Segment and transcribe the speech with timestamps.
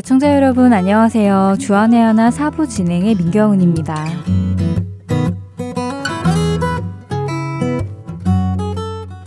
[0.00, 1.56] 애청자 여러분 안녕하세요.
[1.60, 4.06] 주안의 하나 사부 진행의 민경은입니다.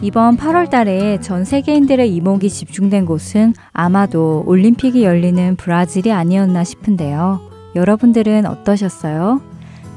[0.02, 7.40] 이번 8월 달에 전 세계인들의 이목이 집중된 곳은 아마도 올림픽이 열리는 브라질이 아니었나 싶은데요.
[7.76, 9.42] 여러분들은 어떠셨어요?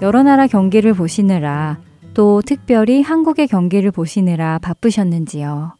[0.02, 1.78] 여러 나라 경기를 보시느라
[2.12, 5.75] 또 특별히 한국의 경기를 보시느라 바쁘셨는지요.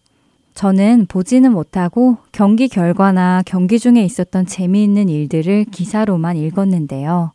[0.56, 7.32] 저는 보지는 못하고 경기 결과나 경기 중에 있었던 재미있는 일들을 기사로만 읽었는데요.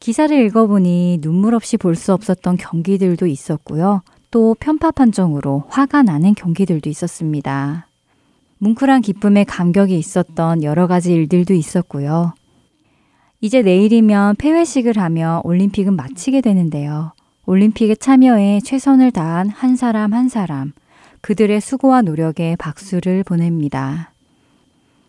[0.00, 4.02] 기사를 읽어보니 눈물 없이 볼 수 없었던 경기들도 있었고요.
[4.32, 7.86] 또 편파 판정으로 화가 나는 경기들도 있었습니다.
[8.58, 12.34] 뭉클한 기쁨에 감격이 있었던 여러 가지 일들도 있었고요.
[13.40, 17.12] 이제 내일이면 폐회식을 하며 올림픽은 마치게 되는데요.
[17.46, 20.72] 올림픽에 참여해 최선을 다한 한 사람 한 사람,
[21.24, 24.12] 그들의 수고와 노력에 박수를 보냅니다.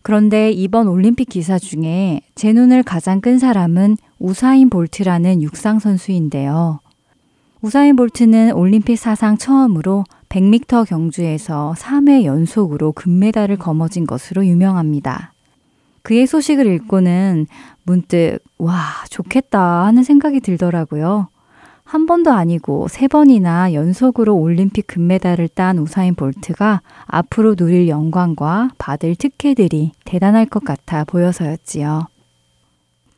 [0.00, 6.80] 그런데 이번 올림픽 기사 중에 제 눈을 가장 끈 사람은 우사인 볼트라는 육상 선수인데요.
[7.60, 15.34] 우사인 볼트는 올림픽 사상 처음으로 100m 경주에서 3회 연속으로 금메달을 거머쥔 것으로 유명합니다.
[16.00, 17.46] 그의 소식을 읽고는
[17.82, 21.28] 문득, 와, 좋겠다 하는 생각이 들더라고요.
[21.86, 29.14] 한 번도 아니고 세 번이나 연속으로 올림픽 금메달을 딴 우사인 볼트가 앞으로 누릴 영광과 받을
[29.14, 32.08] 특혜들이 대단할 것 같아 보여서였지요.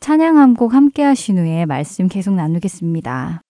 [0.00, 3.40] 찬양 한 곡 함께 하신 후에 말씀 계속 나누겠습니다.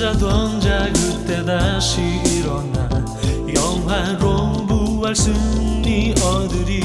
[0.00, 2.88] 자던 자 그때 다시 일어나
[3.54, 6.79] 영화로 부활 승리 얻으리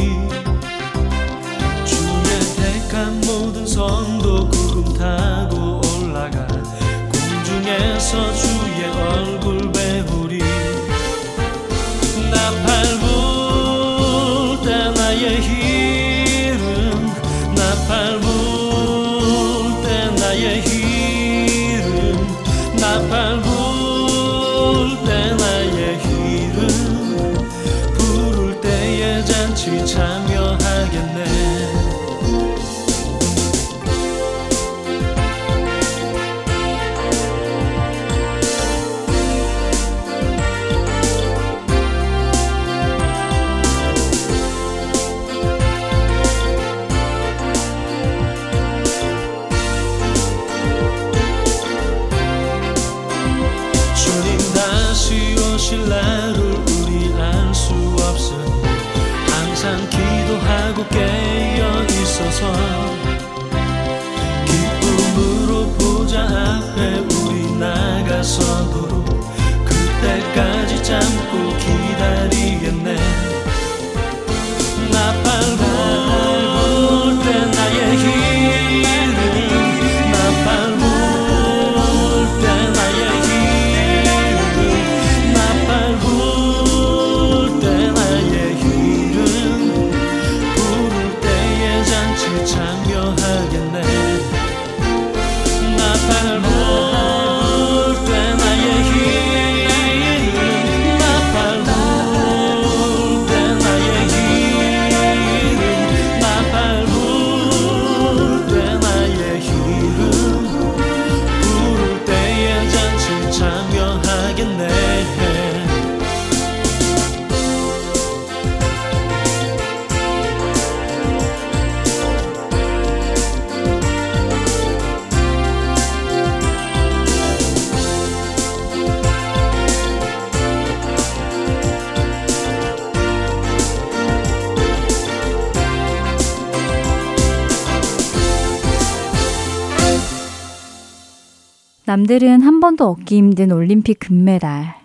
[142.05, 144.75] 남들은 한 번도 얻기 힘든 올림픽 금메달.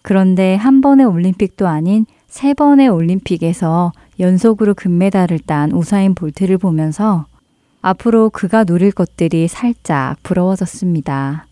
[0.00, 7.26] 그런데 한 번의 올림픽도 아닌 세 번의 올림픽에서 연속으로 금메달을 딴 우사인 볼트를 보면서
[7.82, 11.46] 앞으로 그가 누릴 것들이 살짝 부러워졌습니다.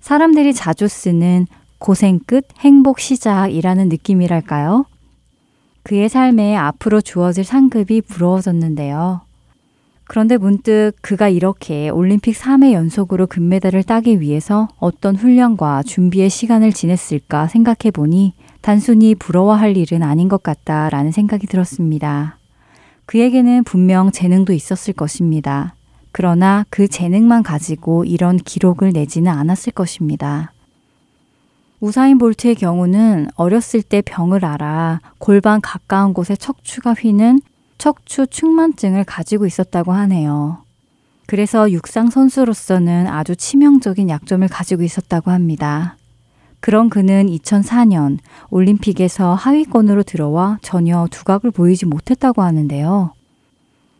[0.00, 1.46] 사람들이 자주 쓰는
[1.78, 4.86] 고생 끝 행복 시작이라는 느낌이랄까요?
[5.84, 9.20] 그의 삶에 앞으로 주어질 상급이 부러워졌는데요.
[10.04, 17.48] 그런데 문득 그가 이렇게 올림픽 3회 연속으로 금메달을 따기 위해서 어떤 훈련과 준비의 시간을 지냈을까
[17.48, 22.38] 생각해 보니 단순히 부러워할 일은 아닌 것 같다라는 생각이 들었습니다.
[23.06, 25.74] 그에게는 분명 재능도 있었을 것입니다.
[26.12, 30.52] 그러나 그 재능만 가지고 이런 기록을 내지는 않았을 것입니다.
[31.80, 37.40] 우사인 볼트의 경우는 어렸을 때 병을 앓아 골반 가까운 곳에 척추가 휘는
[37.82, 40.58] 척추 측만증을 가지고 있었다고 하네요.
[41.26, 45.96] 그래서 육상 선수로서는 아주 치명적인 약점을 가지고 있었다고 합니다.
[46.60, 48.18] 그런 그는 2004년
[48.50, 53.14] 올림픽에서 하위권으로 들어와 전혀 두각을 보이지 못했다고 하는데요.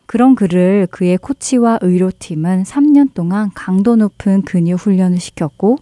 [0.06, 5.78] 그런 그를 그의 코치와 의료팀은 3년 동안 강도 높은 근육 훈련을 시켰고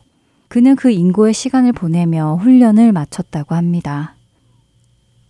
[0.49, 4.14] 그는 그 인고의 시간을 보내며 훈련을 마쳤다고 합니다.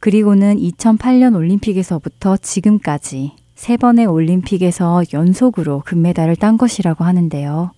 [0.00, 7.72] 그리고는 2008년 올림픽에서부터 지금까지 세 번의 올림픽에서 연속으로 금메달을 딴 것이라고 하는데요.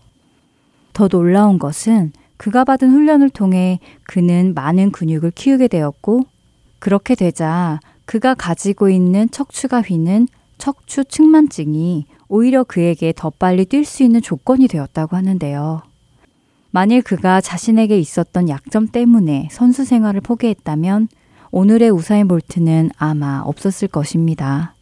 [0.92, 6.22] 더 놀라운 것은 그가 받은 훈련을 통해 그는 많은 근육을 키우게 되었고,
[6.78, 10.28] 그렇게 되자 그가 가지고 있는 척추가 휘는
[10.58, 15.82] 척추 측만증이 오히려 그에게 더 빨리 뛸 수 있는 조건이 되었다고 하는데요.
[16.70, 21.08] 만일 그가 자신에게 있었던 약점 때문에 선수 생활을 포기했다면
[21.54, 24.74] 오늘의 우사인 볼트는 아마 없었을 것입니다.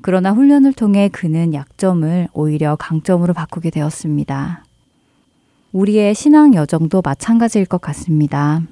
[0.00, 4.64] 그러나 훈련을 통해 그는 약점을 오히려 강점으로 바꾸게 되었습니다.
[5.72, 8.62] 우리의 신앙 여정도 마찬가지일 것 같습니다.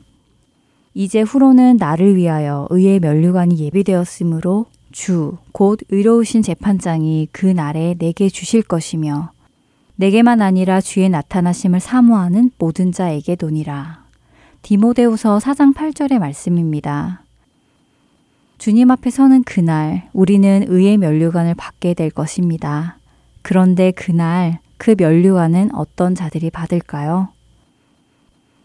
[0.95, 8.63] 이제 후로는 나를 위하여 의의 면류관이 예비되었으므로 주, 곧 의로우신 재판장이 그 날에 내게 주실
[8.63, 9.33] 것이며
[9.97, 14.07] 내게만 아니라 주의 나타나심을 사모하는 모든 자에게 도니라.
[14.63, 17.26] 디모데후서 4장 8절의 말씀입니다.
[18.59, 22.97] 주님 앞에 서는 그날 우리는 의의 면류관을 받게 될 것입니다.
[23.43, 27.29] 그런데 그날 그 면류관은 어떤 자들이 받을까요?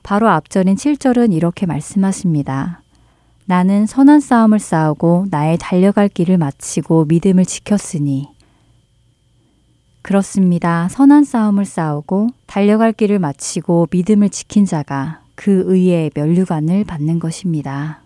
[0.04, 2.82] 바로 앞절인 7절은 이렇게 말씀하십니다.
[3.46, 8.30] 나는 선한 싸움을 싸우고 나의 달려갈 길을 마치고 믿음을 지켰으니
[10.02, 10.88] 그렇습니다.
[10.90, 18.02] 선한 싸움을 싸우고 달려갈 길을 마치고 믿음을 지킨 자가 그 의의 면류관을 받는 것입니다.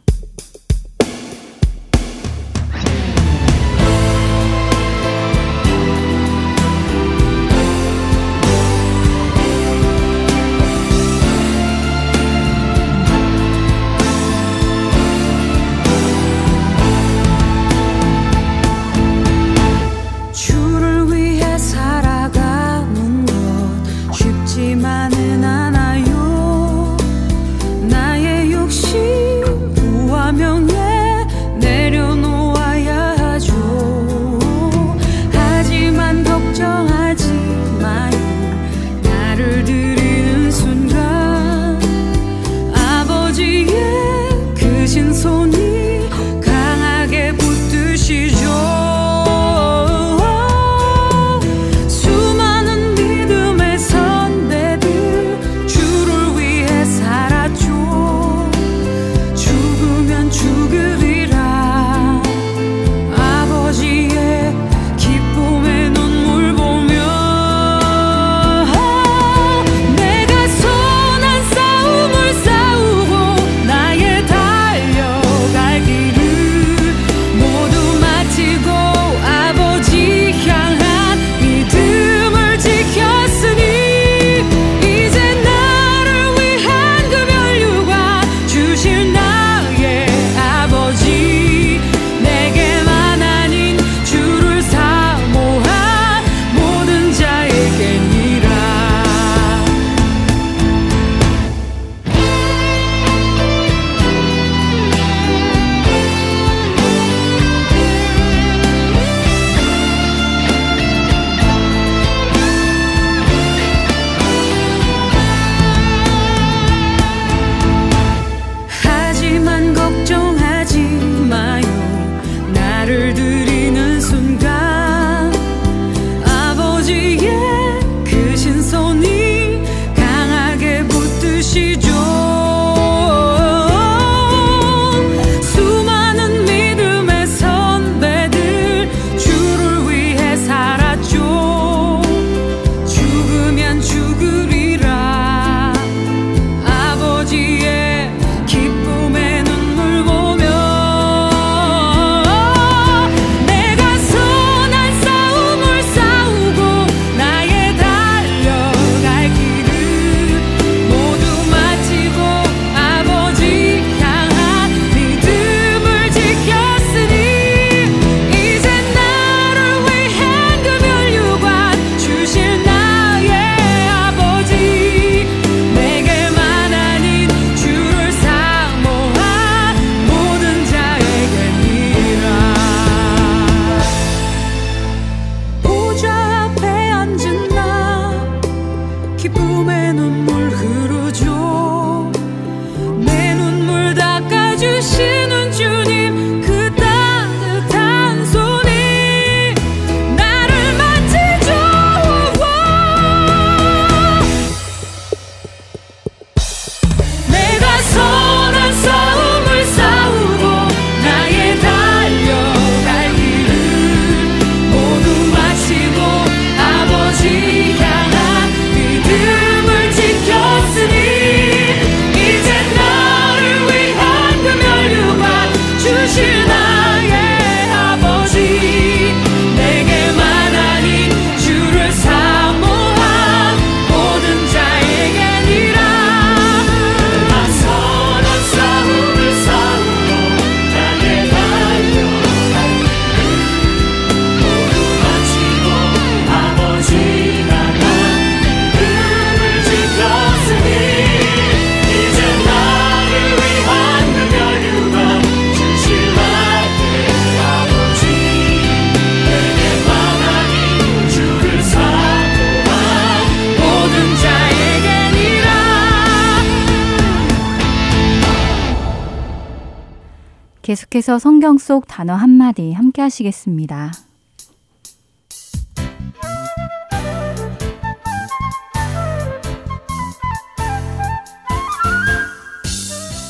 [271.15, 273.91] 계속해서 성경 속 단어 한마디 함께 하시겠습니다.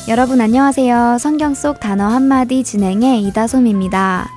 [0.08, 1.18] 여러분 안녕하세요.
[1.18, 4.28] 성경 속 단어 한마디 진행의 이다솜입니다.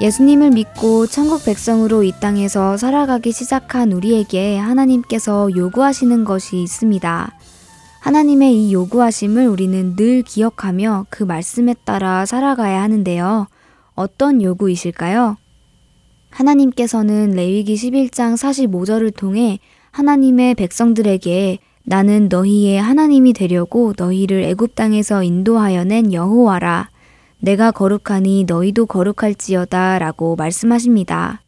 [0.00, 7.32] 예수님을 믿고 천국 백성으로 이 땅에서 살아가기 시작한 우리에게 하나님께서 요구하시는 것이 있습니다.
[8.02, 13.46] 하나님의 이 요구하심을 우리는 늘 기억하며 그 말씀에 따라 살아가야 하는데요.
[13.94, 15.36] 어떤 요구이실까요?
[16.30, 19.60] 하나님께서는 레위기 11장 45절을 통해
[19.92, 26.90] 하나님의 백성들에게 나는 너희의 하나님이 되려고 너희를 애굽 땅에서 인도하여 낸 여호와라.
[27.38, 31.42] 내가 거룩하니 너희도 거룩할지어다 라고 말씀하십니다.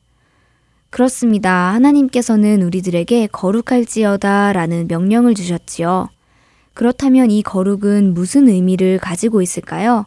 [0.91, 1.73] 그렇습니다.
[1.73, 6.13] 하나님께서는 우리들에게 거룩할지어다 라는 명령을 주셨지요.
[6.75, 10.04] 그렇다면 이 거룩은 무슨 의미를 가지고 있을까요?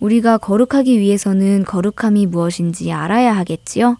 [0.00, 3.96] 우리가 거룩하기 위해서는 거룩함이 무엇인지 알아야 하겠지요?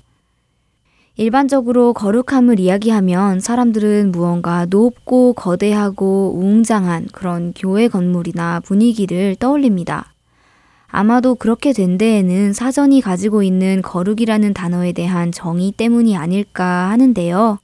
[1.18, 10.12] 일반적으로 거룩함을 이야기하면 사람들은 무언가 높고 거대하고 웅장한 그런 교회 건물이나 분위기를 떠올립니다.
[10.88, 17.58] 아마도 그렇게 된 데에는 사전이 가지고 있는 거룩이라는 단어에 대한 정의 때문이 아닐까 하는데요.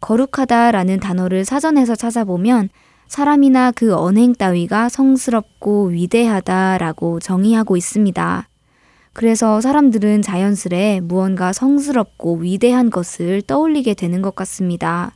[0.00, 2.70] 거룩하다라는 단어를 사전에서 찾아보면
[3.10, 8.48] 사람이나 그 언행 따위가 성스럽고 위대하다라고 정의하고 있습니다.
[9.12, 15.10] 그래서 사람들은 자연스레 무언가 성스럽고 위대한 것을 떠올리게 되는 것 같습니다.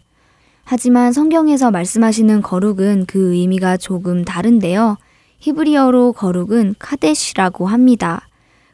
[0.64, 4.96] 하지만 성경에서 말씀하시는 거룩은 그 의미가 조금 다른데요.
[5.38, 8.26] 히브리어로 거룩은 카데시라고 합니다.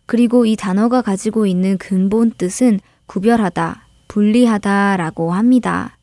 [0.07, 5.99] 그리고 이 단어가 가지고 있는 근본 뜻은 구별하다, 분리하다 라고 합니다.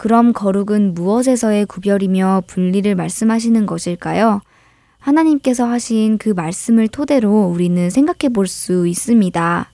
[0.00, 4.40] 그럼 거룩은 무엇에서의 구별이며 분리를 말씀하시는 것일까요?
[4.98, 9.70] 하나님께서 하신 그 말씀을 토대로 우리는 생각해 볼 수 있습니다.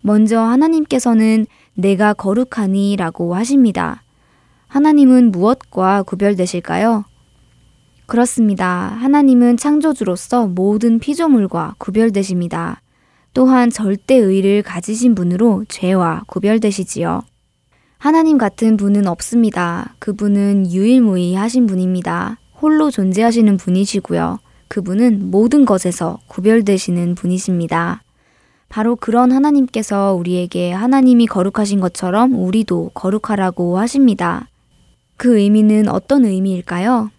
[0.00, 4.02] 먼저 하나님께서는 내가 거룩하니 라고 하십니다.
[4.68, 7.04] 하나님은 무엇과 구별되실까요?
[8.06, 8.96] 그렇습니다.
[8.98, 12.80] 하나님은 창조주로서 모든 피조물과 구별되십니다.
[13.34, 17.24] 또한 절대 의를 가지신 분으로 죄와 구별되시지요.
[18.04, 19.94] 하나님 같은 분은 없습니다.
[19.98, 22.36] 그분은 유일무이하신 분입니다.
[22.60, 24.40] 홀로 존재하시는 분이시고요.
[24.68, 28.02] 그분은 모든 것에서 구별되시는 분이십니다.
[28.68, 34.48] 바로 그런 하나님께서 우리에게 하나님이 거룩하신 것처럼 우리도 거룩하라고 하십니다.
[35.16, 37.10] 그 의미는 어떤 의미일까요?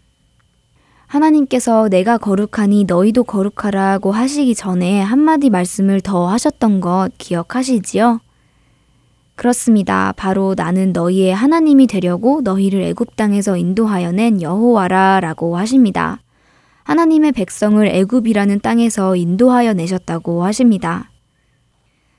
[1.07, 8.19] 하나님께서 내가 거룩하니 너희도 거룩하라고 하시기 전에 한마디 말씀을 더 하셨던 것 기억하시지요?
[9.35, 10.13] 그렇습니다.
[10.15, 16.19] 바로 나는 너희의 하나님이 되려고 너희를 애굽 땅에서 인도하여 낸 여호와라라고 하십니다.
[16.83, 21.09] 하나님의 백성을 애굽이라는 땅에서 인도하여 내셨다고 하십니다.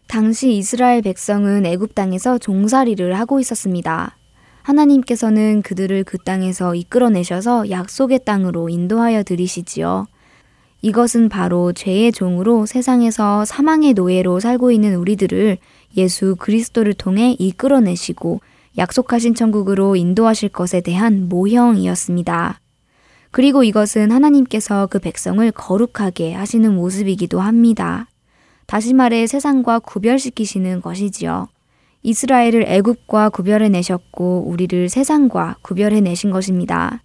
[0.09, 4.17] 당시 이스라엘 백성은 애굽 땅에서 종살이를 하고 있었습니다.
[4.63, 10.07] 하나님께서는 그들을 그 땅에서 이끌어내셔서 약속의 땅으로 인도하여 들이시지요.
[10.83, 15.59] 이것은 바로 죄의 종으로 세상에서 사망의 노예로 살고 있는 우리들을
[15.97, 18.41] 예수 그리스도를 통해 이끌어내시고
[18.79, 22.61] 약속하신 천국으로 인도하실 것에 대한 모형이었습니다.
[23.31, 28.07] 그리고 이것은 하나님께서 그 백성을 거룩하게 하시는 모습이기도 합니다.
[28.67, 31.49] 다시 말해 세상과 구별시키시는 것이지요.
[32.03, 37.03] 이스라엘을 애굽과 구별해 내셨고 우리를 세상과 구별해 내신 것입니다.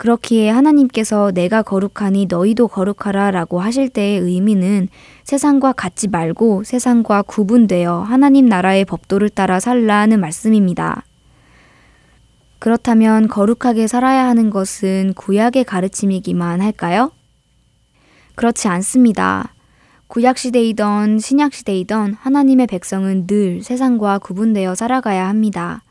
[0.00, 4.88] 그렇기에 하나님께서 내가 거룩하니 너희도 거룩하라 라고 하실 때의 의미는
[5.24, 11.04] 세상과 같지 말고 세상과 구분되어 하나님 나라의 법도를 따라 살라는 말씀입니다.
[12.60, 17.12] 그렇다면 거룩하게 살아야 하는 것은 구약의 가르침이기만 할까요?
[18.36, 19.52] 그렇지 않습니다.
[20.06, 25.82] 구약시대이던 신약시대이던 하나님의 백성은 늘 세상과 구분되어 살아가야 합니다.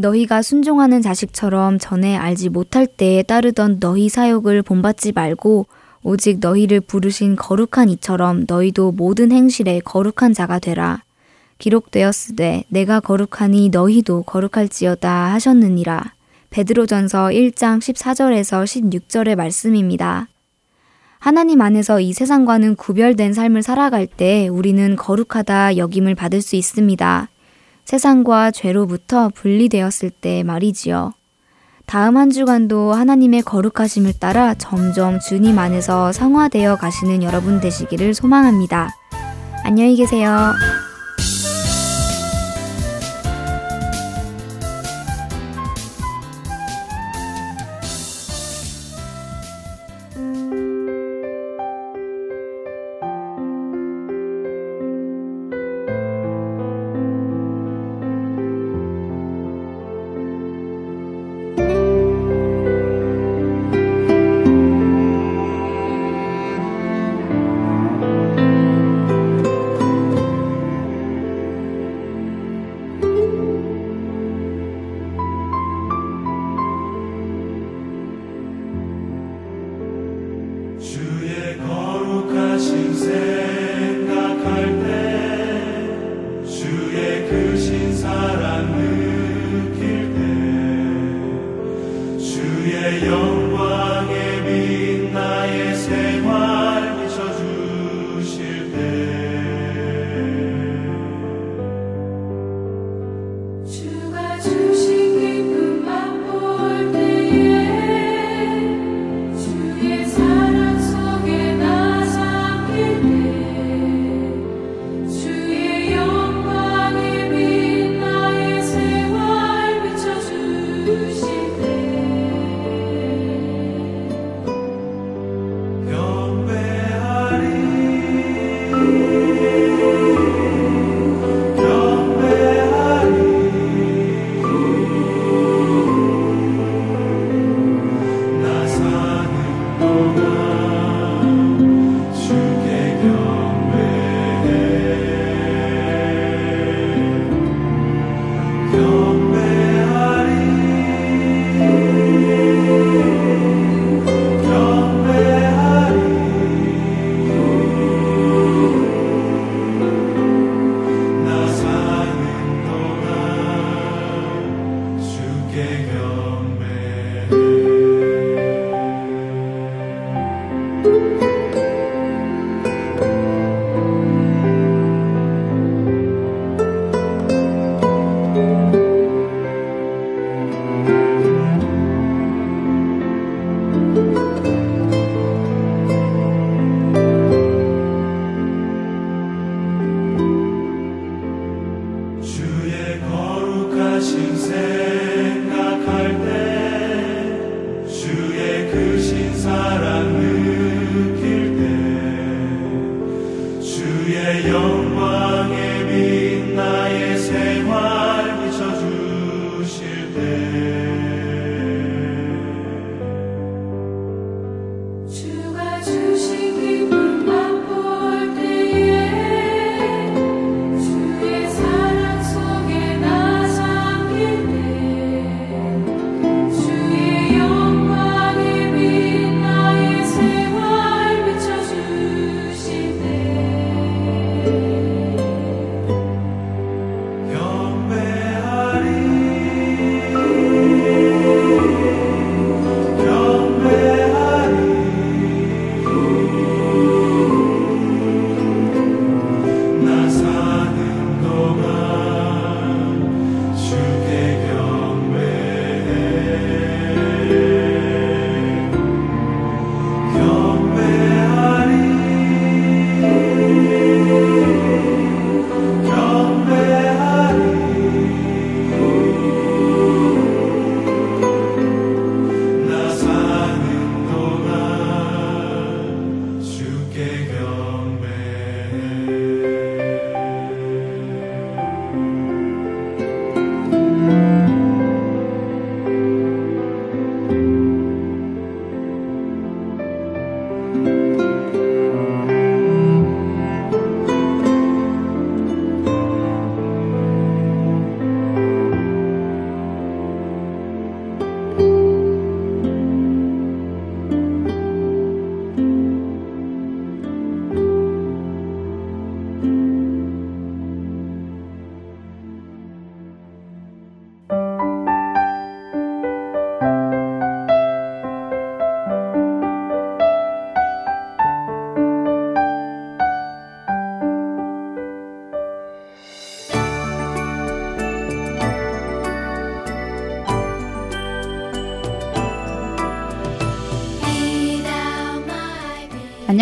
[0.00, 5.66] 너희가 순종하는 자식처럼 전에 알지 못할 때에 따르던 너희 사욕을 본받지 말고
[6.02, 11.02] 오직 너희를 부르신 거룩한 이처럼 너희도 모든 행실에 거룩한 자가 되라.
[11.58, 16.14] 기록되었으되 내가 거룩하니 너희도 거룩할지어다 하셨느니라.
[16.50, 20.28] 베드로전서 1장 14절에서 16절의 말씀입니다.
[21.18, 27.28] 하나님 안에서 이 세상과는 구별된 삶을 살아갈 때 우리는 거룩하다 여김을 받을 수 있습니다.
[27.90, 31.12] 세상과 죄로부터 분리되었을 때 말이지요.
[31.86, 38.90] 다음 한 주간도 하나님의 거룩하심을 따라 점점 주님 안에서 성화되어 가시는 여러분 되시기를 소망합니다.
[39.64, 40.52] 안녕히 계세요.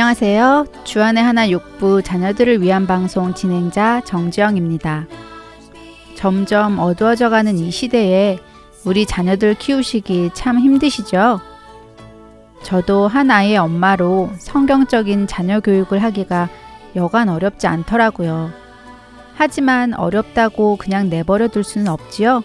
[0.08, 0.64] 안녕하세요.
[0.84, 5.06] 주안의 하나 육부 자녀들을 위한 방송 진행자 정지영입니다.
[6.14, 8.38] 점점 어두워져 가는 이 시대에
[8.86, 11.42] 우리 자녀들 키우시기 참 힘드시죠?
[12.62, 16.48] 저도 한 아이의 엄마로 성경적인 자녀 교육을 하기가
[16.96, 18.50] 여간 어렵지 않더라고요.
[19.34, 22.42] 하지만 어렵다고 그냥 내버려 둘 수는 없지요?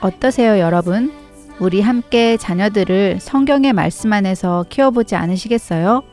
[0.00, 1.12] 어떠세요, 여러분?
[1.58, 6.04] 우리 함께 자녀들을 성경의 말씀 안에서 키워보지 않으시겠어요?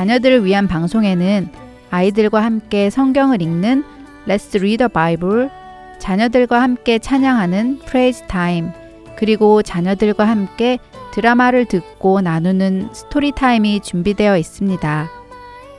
[0.00, 1.50] 자녀들을 위한 방송에는
[1.90, 3.84] 아이들과 함께 성경을 읽는
[4.26, 5.50] Let's Read the Bible,
[5.98, 8.70] 자녀들과 함께 찬양하는 Praise Time,
[9.16, 10.78] 그리고 자녀들과 함께
[11.12, 15.10] 드라마를 듣고 나누는 스토리 타임이 준비되어 있습니다.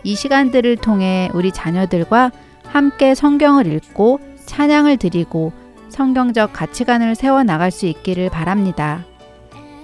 [0.04, 2.32] 이 시간들을 통해 우리 자녀들과
[2.68, 5.52] 함께 성경을 읽고 찬양을 드리고
[5.90, 9.04] 성경적 가치관을 세워 나갈 수 있기를 바랍니다.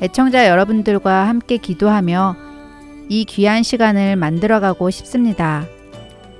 [0.03, 2.46] 애청자 여러분들과 함께 기도하며
[3.09, 5.65] 이 귀한 시간을 만들어가고 싶습니다.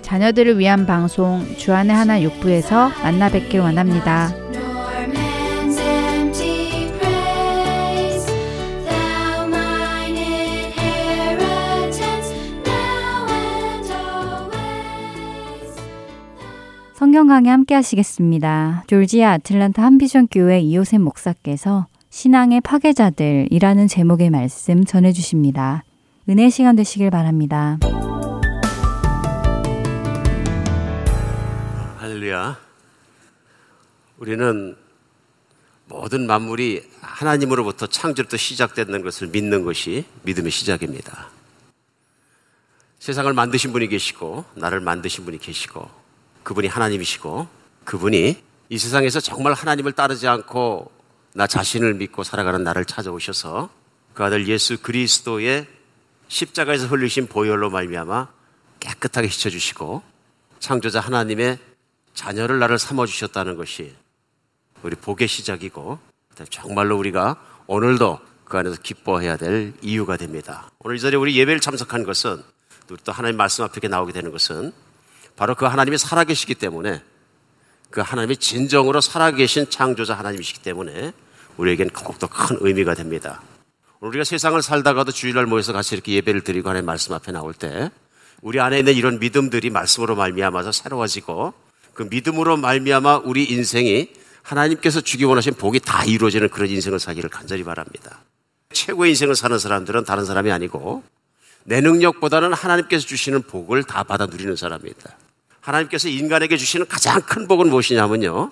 [0.01, 4.29] 자녀들을 위한 방송 주안의 하나 육부에서 만나 뵙길 원합니다.
[16.93, 18.83] 성경 강의 함께 하시겠습니다.
[18.87, 25.83] 졸지아 아틀란타 한비전 교회 이호셉 목사께서 신앙의 파괴자들이라는 제목의 말씀 전해 주십니다.
[26.29, 27.79] 은혜 시간 되시길 바랍니다.
[31.99, 32.59] 할렐루야.
[34.17, 34.75] 우리는
[35.85, 41.29] 모든 만물이 하나님으로부터 창조부터 시작되는 것을 믿는 것이 믿음의 시작입니다.
[42.99, 45.89] 세상을 만드신 분이 계시고 나를 만드신 분이 계시고
[46.43, 47.47] 그분이 하나님이시고
[47.85, 50.91] 그분이 이 세상에서 정말 하나님을 따르지 않고
[51.35, 53.69] 나 자신을 믿고 살아가는 나를 찾아오셔서
[54.13, 55.76] 그 아들 예수 그리스도의
[56.27, 58.27] 십자가에서 흘리신 보혈로 말미암아
[58.79, 60.03] 깨끗하게 씻어 주시고
[60.59, 61.59] 창조자 하나님의
[62.13, 63.95] 자녀를 나를 삼아 주셨다는 것이
[64.83, 65.99] 우리 복의 시작이고
[66.49, 67.35] 정말로 우리가
[67.67, 70.71] 오늘도 그 안에서 기뻐해야 될 이유가 됩니다.
[70.79, 72.41] 오늘 이 자리에 우리 예배를 참석한 것은
[72.87, 74.71] 또 하나님 말씀 앞에 나오게 되는 것은
[75.35, 77.03] 바로 그 하나님이 살아계시기 때문에
[77.91, 81.13] 그 하나님이 진정으로 살아계신 창조자 하나님이시기 때문에
[81.57, 83.41] 우리에겐 더욱더 큰 의미가 됩니다.
[84.07, 87.91] 우리가 세상을 살다가도 주일날 모여서 같이 이렇게 예배를 드리고 하나님 말씀 앞에 나올 때
[88.41, 91.53] 우리 안에 있는 이런 믿음들이 말씀으로 말미암아서 새로워지고
[91.93, 94.09] 그 믿음으로 말미암아 우리 인생이
[94.43, 98.19] 하나님께서 주기 원하신 복이 다 이루어지는 그런 인생을 살기를 간절히 바랍니다.
[98.71, 101.03] 최고의 인생을 사는 사람들은 다른 사람이 아니고
[101.63, 105.17] 내 능력보다는 하나님께서 주시는 복을 다 받아 누리는 사람입니다.
[105.59, 108.51] 하나님께서 인간에게 주시는 가장 큰 복은 무엇이냐면요.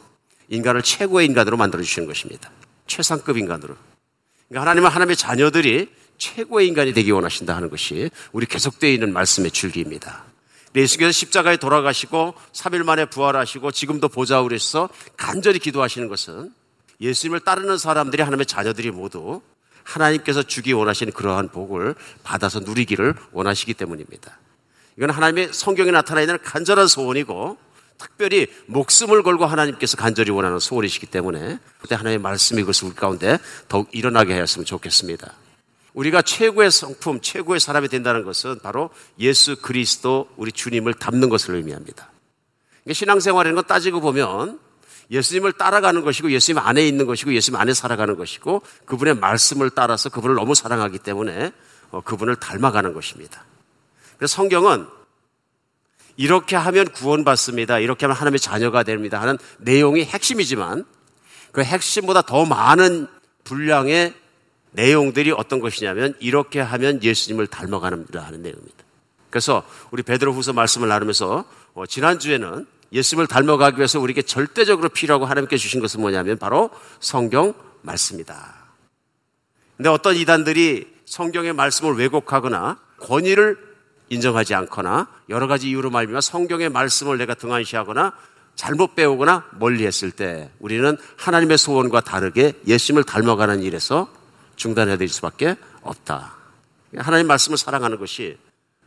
[0.50, 2.52] 인간을 최고의 인간으로 만들어 주시는 것입니다.
[2.88, 3.76] 최상급 인간으로.
[4.50, 10.24] 그러니까 하나님은 하나님의 자녀들이 최고의 인간이 되기 원하신다 하는 것이 우리 계속되어 있는 말씀의 줄기입니다.
[10.76, 16.54] 예수께서 십자가에 돌아가시고 3일 만에 부활하시고 지금도 보좌우에서 간절히 기도하시는 것은
[17.00, 19.42] 예수님을 따르는 사람들이 하나님의 자녀들이 모두
[19.84, 24.40] 하나님께서 주기 원하시는 그러한 복을 받아서 누리기를 원하시기 때문입니다.
[24.98, 27.58] 이건 하나님의 성경에 나타나 있는 간절한 소원이고
[27.98, 33.90] 특별히 목숨을 걸고 하나님께서 간절히 원하는 소원이시기 때문에 그때 하나님의 말씀이 그것을 우리 가운데 더욱
[33.92, 35.34] 일어나게 하였으면 좋겠습니다.
[35.94, 42.12] 우리가 최고의 성품, 최고의 사람이 된다는 것은 바로 예수 그리스도 우리 주님을 닮는 것을 의미합니다.
[42.92, 44.60] 신앙생활이라는 건 따지고 보면
[45.10, 50.36] 예수님을 따라가는 것이고 예수님 안에 있는 것이고 예수님 안에 살아가는 것이고 그분의 말씀을 따라서 그분을
[50.36, 51.52] 너무 사랑하기 때문에
[51.92, 53.46] 어, 그분을 닮아가는 것입니다.
[54.18, 54.88] 그래서 성경은
[56.18, 57.80] 이렇게 하면 구원받습니다.
[57.80, 59.22] 이렇게 하면 하나님의 자녀가 됩니다.
[59.22, 60.86] 하는 내용이 핵심이지만
[61.52, 63.08] 그 핵심보다 더 많은
[63.44, 64.14] 분량의
[64.72, 68.84] 내용들이 어떤 것이냐면 이렇게 하면 예수님을 닮아가는다 하는 내용입니다.
[69.30, 75.26] 그래서 우리 베드로 후서 말씀을 나누면서 어, 지난 주에는 예수님을 닮아가기 위해서 우리에게 절대적으로 필요하고
[75.26, 78.66] 하나님께 주신 것은 뭐냐면 바로 성경 말씀이다.
[79.78, 83.58] 근데 어떤 이단들이 성경의 말씀을 왜곡하거나 권위를
[84.10, 88.14] 인정하지 않거나 여러 가지 이유로 말미암아 성경의 말씀을 내가 등한시하거나
[88.56, 94.10] 잘못 배우거나 멀리했을 때 우리는 하나님의 소원과 다르게 예수님을 닮아가는 일에서
[94.56, 96.36] 중단해야 될 수밖에 없다.
[96.98, 98.38] 하나님 말씀을 사랑하는 것이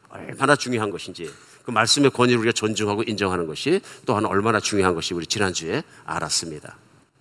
[0.08, 1.30] 얼마나 중요한 것인지
[1.64, 6.76] 그 말씀의 권위를 우리가 존중하고 인정하는 것이 또한 얼마나 중요한 것이 우리 지난주에 알았습니다.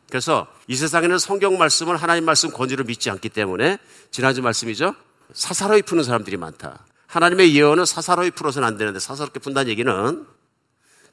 [0.10, 3.78] 그래서 이 세상에는 성경 말씀을 하나님 말씀 권위로 믿지 않기 때문에
[4.10, 4.96] 지난주 말씀이죠.
[5.34, 6.86] 사사로이 푸는 사람들이 많다.
[7.08, 10.26] 하나님의 예언은 사사로이 풀어서는 안 되는데 사사롭게 푼다는 얘기는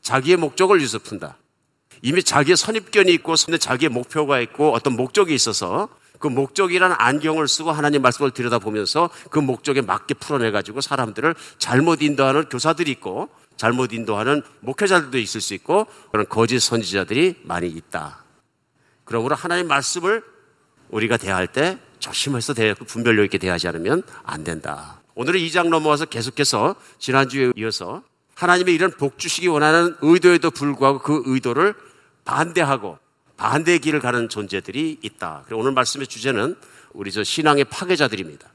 [0.03, 1.39] 자기의 목적을 위해서 푼다.
[2.03, 8.03] 이미 자기의 선입견이 있고 자기의 목표가 있고 어떤 목적이 있어서 그 목적이라는 안경을 쓰고 하나님
[8.03, 15.41] 말씀을 들여다보면서 그 목적에 맞게 풀어내가지고 사람들을 잘못 인도하는 교사들이 있고 잘못 인도하는 목회자들도 있을
[15.41, 18.25] 수 있고 그런 거짓 선지자들이 많이 있다.
[19.05, 20.23] 그러므로 하나님 말씀을
[20.89, 25.04] 우리가 대할 때 조심해서 대하고 분별력 있게 대하지 않으면 안 된다.
[25.17, 28.03] 오늘은 2장 넘어와서 계속해서 지난주에 이어서
[28.35, 31.75] 하나님의 이런 복 주시기 원하는 의도에도 불구하고 그 의도를
[32.25, 32.99] 반대하고
[33.37, 35.45] 반대의 길을 가는 존재들이 있다.
[35.53, 36.57] 오늘 말씀의 주제는
[36.93, 38.49] 우리 저 신앙의 파괴자들입니다.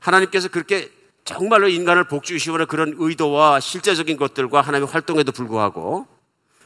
[0.00, 0.90] 하나님께서 그렇게
[1.24, 6.06] 정말로 인간을 복주시원의 그런 의도와 실제적인 것들과 하나님의 활동에도 불구하고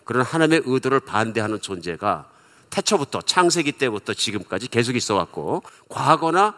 [0.04, 2.30] 그런 하나님의 의도를 반대하는 존재가
[2.70, 6.56] 태초부터 창세기 때부터 지금까지 계속 있어 왔고 과거나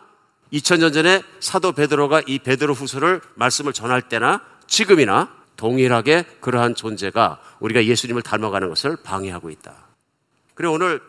[0.53, 7.85] 2000년 전에 사도 베드로가 이 베드로 후서를 말씀을 전할 때나 지금이나 동일하게 그러한 존재가 우리가
[7.85, 9.75] 예수님을 닮아가는 것을 방해하고 있다.
[10.55, 11.01] 그리고 오늘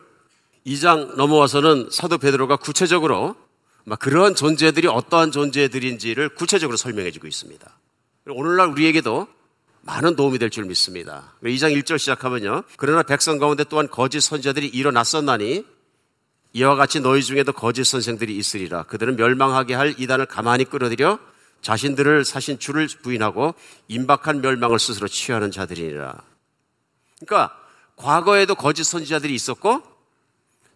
[0.66, 3.36] 2장 넘어와서는 사도 베드로가 구체적으로
[3.84, 7.78] 막 그러한 존재들이 어떠한 존재들인지를 구체적으로 설명해 주고 있습니다.
[8.28, 9.28] 오늘날 우리에게도
[9.82, 11.34] 많은 도움이 될 줄 믿습니다.
[11.44, 12.64] 2장 1절 시작하면요.
[12.76, 15.64] 그러나 백성 가운데 또한 거짓 선지자들이 일어났었나니
[16.52, 18.84] 이와 같이 너희 중에도 거짓 선생들이 있으리라.
[18.84, 21.18] 그들은 멸망하게 할 이단을 가만히 끌어들여
[21.60, 23.54] 자신들을 사신 주를 부인하고
[23.88, 26.22] 임박한 멸망을 스스로 취하는 자들이니라.
[27.26, 27.56] 그러니까
[27.96, 29.82] 과거에도 거짓 선지자들이 있었고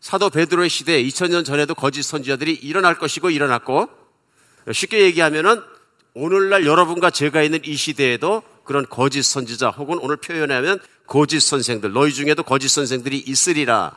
[0.00, 3.88] 사도 베드로의 시대 2000년 전에도 거짓 선지자들이 일어날 것이고 일어났고
[4.72, 5.62] 쉽게 얘기하면은
[6.14, 12.12] 오늘날 여러분과 제가 있는 이 시대에도 그런 거짓 선지자 혹은 오늘 표현하면 거짓 선생들 너희
[12.12, 13.96] 중에도 거짓 선생들이 있으리라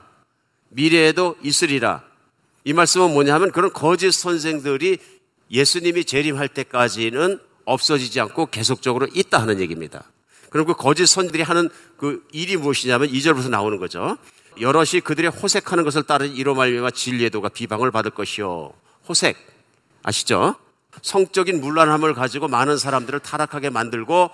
[0.74, 2.04] 미래에도 있으리라
[2.66, 4.98] 이 말씀은 뭐냐 하면 그런 거짓 선생들이
[5.52, 10.04] 예수님이 재림할 때까지는 없어지지 않고 계속적으로 있다 하는 얘기입니다.
[10.50, 14.18] 그럼 그 거짓 선들이 하는 그 일이 무엇이냐면 2절부터 나오는 거죠.
[14.60, 18.72] 여럿이 그들의 호색하는 것을 따른 이로 말미암아 진리의 도가 비방을 받을 것이요.
[19.08, 19.36] 호색
[20.04, 20.56] 아시죠?
[21.02, 24.30] 성적인 문란함을 가지고 많은 사람들을 타락하게 만들고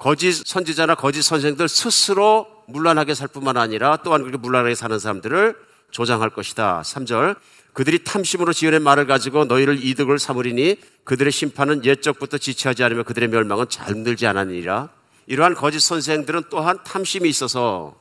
[0.00, 5.54] 거짓 선지자나 거짓 선생들 스스로 문란하게 살 뿐만 아니라 또한 그렇게 문란하게 사는 사람들을
[5.90, 6.80] 조장할 것이다.
[6.82, 7.36] 3절.
[7.74, 13.66] 그들이 탐심으로 지어낸 말을 가지고 너희를 이득을 삼으리니 그들의 심판은 옛적부터 지체하지 않으며 그들의 멸망은
[13.68, 14.88] 잠들지 않았느니라.
[15.26, 17.94] 이러한 거짓 선생들은 또한 탐심이 있어서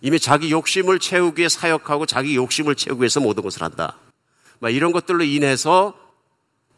[0.00, 3.96] 이미 자기 욕심을 채우기 위해 사역하고 자기 욕심을 채우기 위해서 모든 것을 한다.
[4.58, 5.94] 막 이런 것들로 인해서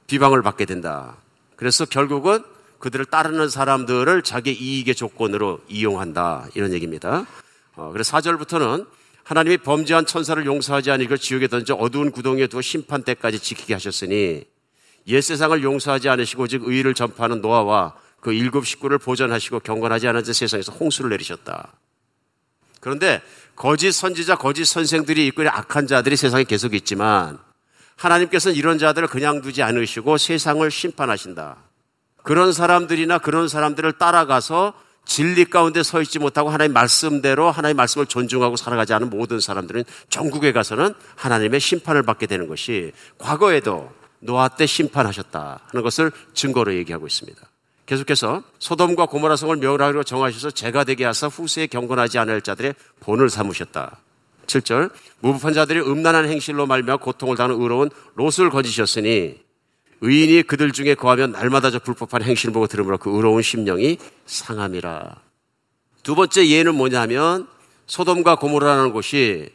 [0.06, 1.16] 비방을 받게 된다.
[1.56, 2.44] 그래서 결국은
[2.84, 6.48] 그들을 따르는 사람들을 자기 이익의 조건으로 이용한다.
[6.54, 7.24] 이런 얘기입니다.
[7.76, 8.86] 어, 그래서 4절부터는
[9.22, 14.44] 하나님이 범죄한 천사를 용서하지 아니고 지옥에 던져 어두운 구덩이에 두어 심판 때까지 지키게 하셨으니
[15.06, 20.34] 옛 세상을 용서하지 않으시고 오직 의를 전파하는 노아와 그 일곱 식구를 보전하시고 경건하지 않은 자
[20.34, 21.72] 세상에서 홍수를 내리셨다.
[22.80, 23.22] 그런데
[23.56, 27.38] 거짓 선지자, 거짓 선생들이 있고 악한 자들이 세상에 계속 있지만
[27.96, 31.63] 하나님께서는 이런 자들을 그냥 두지 않으시고 세상을 심판하신다.
[32.24, 34.72] 그런 사람들이나 그런 사람들을 따라가서
[35.04, 40.52] 진리 가운데 서 있지 못하고 하나님 말씀대로 하나님 말씀을 존중하고 살아가지 않은 모든 사람들은 전국에
[40.52, 47.40] 가서는 하나님의 심판을 받게 되는 것이 과거에도 노아 때 심판하셨다 하는 것을 증거로 얘기하고 있습니다.
[47.84, 53.98] 계속해서 소돔과 고모라 성을 멸하기로 정하셔서 제가 되게 하사 후세에 경건하지 않을 자들의 본을 삼으셨다.
[54.46, 59.43] 7절 무법한 자들이 음란한 행실로 말미암아 고통을 당하는 의로운 롯을 거지셨으니
[60.04, 65.16] 의인이 그들 중에 거하면 날마다 저 불법한 행실을 보고 들으므로 그 의로운 심령이 상함이라.
[66.02, 67.48] 두 번째 예는 뭐냐면
[67.86, 69.48] 소돔과 고모라라는 곳이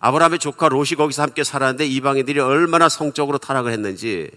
[0.00, 4.30] 아브라함의 조카 롯이 거기서 함께 살았는데 이방인들이 얼마나 성적으로 타락을 했는지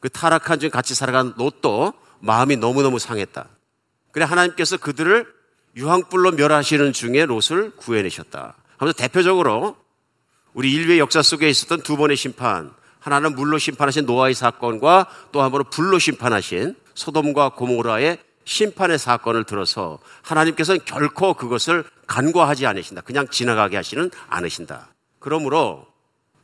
[0.00, 3.48] 그 타락한 중에 같이 살아간 롯도 마음이 너무너무 상했다.
[4.12, 5.26] 그래 하나님께서 그들을
[5.76, 8.54] 유황불로 멸하시는 중에 롯을 구해내셨다.
[8.76, 9.76] 하면서 대표적으로
[10.52, 15.50] 우리 인류의 역사 속에 있었던 두 번의 심판, 하나는 물로 심판하신 노아의 사건과 또 한
[15.50, 23.02] 번은 불로 심판하신 소돔과 고모라의 심판의 사건을 들어서 하나님께서는 결코 그것을 간과하지 않으신다.
[23.02, 24.88] 그냥 지나가게 하시는 않으신다.
[25.18, 25.86] 그러므로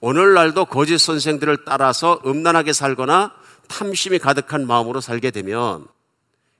[0.01, 3.33] 오늘날도 거짓 선생들을 따라서 음란하게 살거나
[3.69, 5.87] 탐심이 가득한 마음으로 살게 되면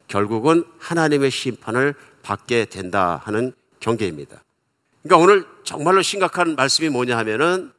[0.09, 4.43] 결국은 하나님의 심판을 받게 된다 하는 경계입니다.
[5.03, 7.71] 그러니까 오늘 정말로 심각한 말씀이 뭐냐 하면은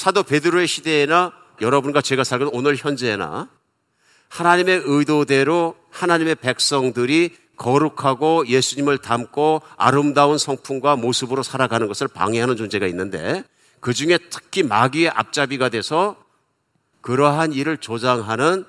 [0.00, 3.50] 사도 베드로의 시대에나 여러분과 제가 살고 오늘 현재나
[4.30, 13.44] 하나님의 의도대로 하나님의 백성들이 거룩하고 예수님을 닮고 아름다운 성품과 모습으로 살아가는 것을 방해하는 존재가 있는데
[13.80, 16.16] 그 중에 특히 마귀의 앞잡이가 돼서
[17.02, 18.64] 그러한 일을 조장하는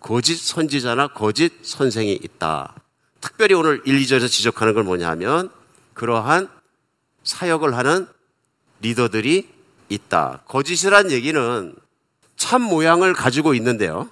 [0.00, 2.74] 거짓 선지자나 거짓 선생이 있다.
[3.20, 5.48] 특별히 오늘 1, 2절에서 지적하는 건 뭐냐 하면
[5.94, 6.48] 그러한
[7.22, 8.08] 사역을 하는
[8.80, 9.61] 리더들이
[9.94, 10.42] 있다.
[10.46, 11.74] 거짓이란 얘기는
[12.36, 14.08] 참 모양을 가지고 있는데요.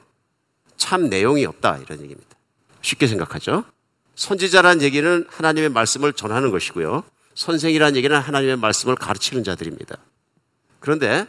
[0.76, 1.78] 참 내용이 없다.
[1.78, 2.30] 이런 얘기입니다.
[2.82, 3.64] 쉽게 생각하죠.
[4.14, 7.04] 선지자란 얘기는 하나님의 말씀을 전하는 것이고요.
[7.34, 9.96] 선생이라는 얘기는 하나님의 말씀을 가르치는 자들입니다.
[10.78, 11.26] 그런데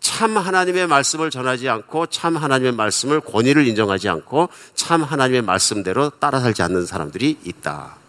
[0.00, 6.40] 참 하나님의 말씀을 전하지 않고 참 하나님의 말씀을 권위를 인정하지 않고 참 하나님의 말씀대로 따라
[6.40, 7.99] 살지 않는 사람들이 있다.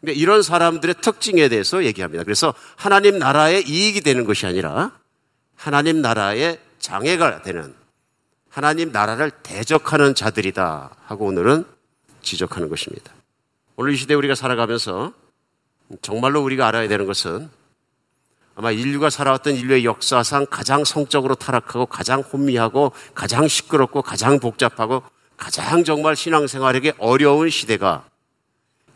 [0.00, 2.24] 근데 이런 사람들의 특징에 대해서 얘기합니다.
[2.24, 4.92] 그래서 하나님 나라의 이익이 되는 것이 아니라
[5.54, 7.74] 하나님 나라의 장애가 되는
[8.50, 11.64] 하나님 나라를 대적하는 자들이다 하고 오늘은
[12.22, 13.12] 지적하는 것입니다.
[13.76, 15.12] 오늘 이 시대 우리가 살아가면서
[16.02, 17.50] 정말로 우리가 알아야 되는 것은
[18.54, 25.02] 아마 인류가 살아왔던 인류의 역사상 가장 성적으로 타락하고 가장 혼미하고 가장 시끄럽고 가장 복잡하고
[25.36, 28.08] 가장 정말 신앙생활에게 어려운 시대가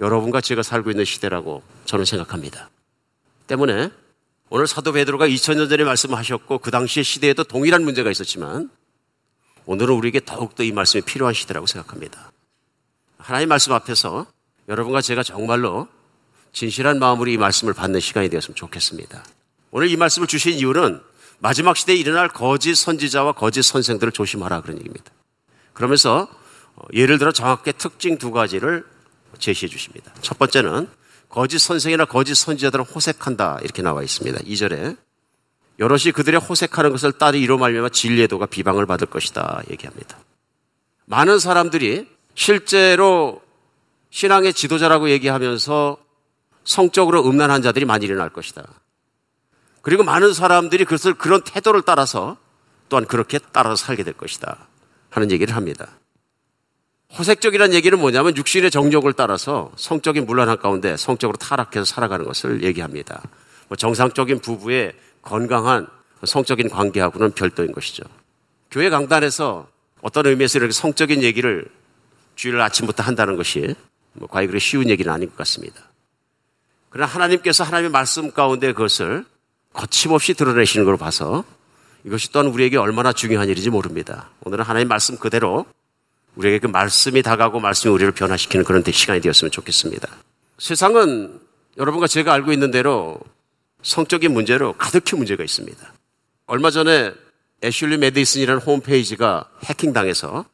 [0.01, 2.71] 여러분과 제가 살고 있는 시대라고 저는 생각합니다.
[3.47, 3.91] 때문에
[4.49, 8.71] 오늘 사도 베드로가 2000년 전에 말씀하셨고 그 당시의 시대에도 동일한 문제가 있었지만
[9.67, 12.33] 오늘은 우리에게 더욱더 이 말씀이 필요한 시대라고 생각합니다.
[13.19, 14.27] 하나님 말씀 앞에서
[14.69, 15.87] 여러분과 제가 정말로
[16.53, 19.23] 진실한 마음으로 이 말씀을 받는 시간이 되었으면 좋겠습니다.
[19.71, 21.01] 오늘 이 말씀을 주신 이유는
[21.39, 25.13] 마지막 시대에 일어날 거짓 선지자와 거짓 선생들을 조심하라 그런 얘기입니다.
[25.75, 26.29] 그러면서
[26.75, 28.85] 어, 예를 들어 정확하게 특징 두 가지를
[29.39, 30.13] 제시해 주십니다.
[30.21, 30.89] 첫 번째는
[31.29, 34.39] 거짓 선생이나 거짓 선지자들은 호색한다 이렇게 나와 있습니다.
[34.41, 34.97] 2절에
[35.79, 40.19] 여럿이 그들의 호색하는 것을 따르 이로 말미암아 진리의 도가 비방을 받을 것이다 얘기합니다.
[41.07, 43.43] 많은 사람들이 실제로
[44.11, 45.99] 신앙의 지도자라고 얘기하면서
[46.65, 48.65] 성적으로 음란한 자들이 많이 일어날 것이다.
[49.83, 52.37] 그리고 많은 사람들이 그것을 그런 태도를 따라서
[52.89, 54.69] 또한 그렇게 따라서 살게 될 것이다.
[55.11, 56.00] 하는 얘기를 합니다.
[57.19, 63.23] 호색적이라는 얘기는 뭐냐면 육신의 정욕을 따라서 성적인 문란한 가운데 성적으로 타락해서 살아가는 것을 얘기합니다.
[63.69, 64.93] 뭐 정상적인 부부의
[65.23, 65.89] 건강한
[66.25, 68.05] 성적인 관계하고는 별도인 것이죠.
[68.71, 69.69] 교회 강단에서
[70.03, 71.67] 어떤 의미에서 이렇게 성적인 얘기를
[72.37, 73.75] 주일 아침부터 한다는 것이
[74.13, 75.83] 뭐 과연 그렇게 쉬운 얘기는 아닌 것 같습니다.
[76.91, 79.25] 그러나 하나님께서 하나님의 말씀 가운데 그것을
[79.73, 81.45] 거침없이 드러내시는 걸 봐서
[82.05, 84.31] 이것이 또한 우리에게 얼마나 중요한 일인지 모릅니다.
[84.45, 85.67] 오늘은 하나님 말씀 그대로
[86.37, 90.09] 우리에게 그 말씀이 다가오고 말씀이 우리를 변화시키는 그런 시간이 되었으면 좋겠습니다.
[90.59, 91.41] 세상은
[91.77, 93.19] 여러분과 제가 알고 있는 대로
[93.83, 95.93] 성적인 문제로 가득히 문제가 있습니다.
[96.47, 97.13] 얼마 전에
[97.63, 100.45] 애슐리 메디슨이라는 홈페이지가 해킹당해서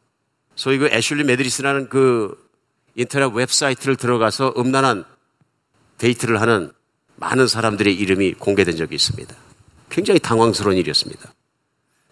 [0.55, 2.37] 소위 그 애슐리 메디슨이라는 그
[2.95, 5.05] 인터넷 웹사이트를 들어가서 음란한
[5.99, 6.73] 데이트를 하는
[7.17, 9.35] 많은 사람들의 이름이 공개된 적이 있습니다.
[9.91, 11.33] 굉장히 당황스러운 일이었습니다.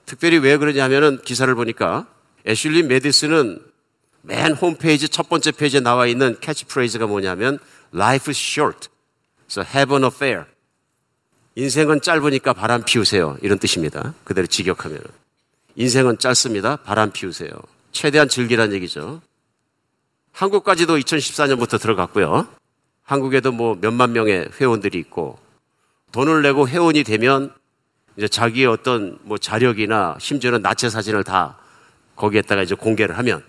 [0.06, 2.06] 특별히 왜 그러냐면은 기사를 보니까
[2.46, 3.58] 애슐리 메디슨은
[4.22, 7.58] 맨 홈페이지 첫 번째 페이지에 나와 있는 캐치프레이즈가 뭐냐면
[7.94, 8.88] Life is short,
[9.50, 10.44] so have an affair.
[11.56, 13.36] 인생은 짧으니까 바람 피우세요.
[13.40, 14.14] 이런 뜻입니다.
[14.24, 15.00] 그대로 직역하면.
[15.76, 16.76] 인생은 짧습니다.
[16.76, 17.50] 바람 피우세요.
[17.92, 19.22] 최대한 즐기란 얘기죠.
[20.32, 22.48] 한국까지도 2014년부터 들어갔고요.
[23.04, 25.38] 한국에도 뭐 몇만 명의 회원들이 있고
[26.12, 27.54] 돈을 내고 회원이 되면
[28.16, 31.58] 이제 자기의 어떤 뭐 자력이나 심지어는 나체 사진을 다
[32.16, 33.44] 거기에다가 이제 공개를 하면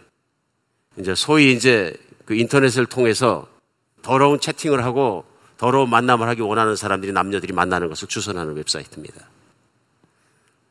[0.98, 1.96] 이제 소위 이제
[2.26, 3.48] 그 인터넷을 통해서
[4.02, 5.26] 더러운 채팅을 하고
[5.58, 9.30] 더러운 만남을 하기 원하는 사람들이 남녀들이 만나는 것을 주선하는 웹사이트입니다.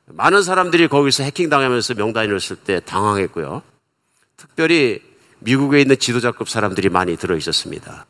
[0.07, 3.63] 많은 사람들이 거기서 해킹당하면서 명단을 했을 때 당황했고요.
[4.37, 5.01] 특별히
[5.39, 8.07] 미국에 있는 지도자급 사람들이 많이 들어 있었습니다.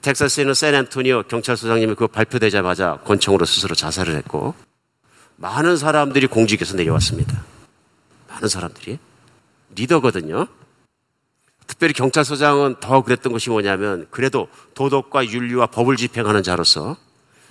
[0.00, 4.54] 텍사스에 있는 샌앤토니오 경찰서장님이 그 발표되자마자 권총으로 스스로 자살을 했고
[5.36, 7.44] 많은 사람들이 공직에서 내려왔습니다.
[8.30, 8.98] 많은 사람들이
[9.74, 10.46] 리더거든요.
[11.66, 16.96] 특별히 경찰서장은 더 그랬던 것이 뭐냐면 그래도 도덕과 윤리와 법을 집행하는 자로서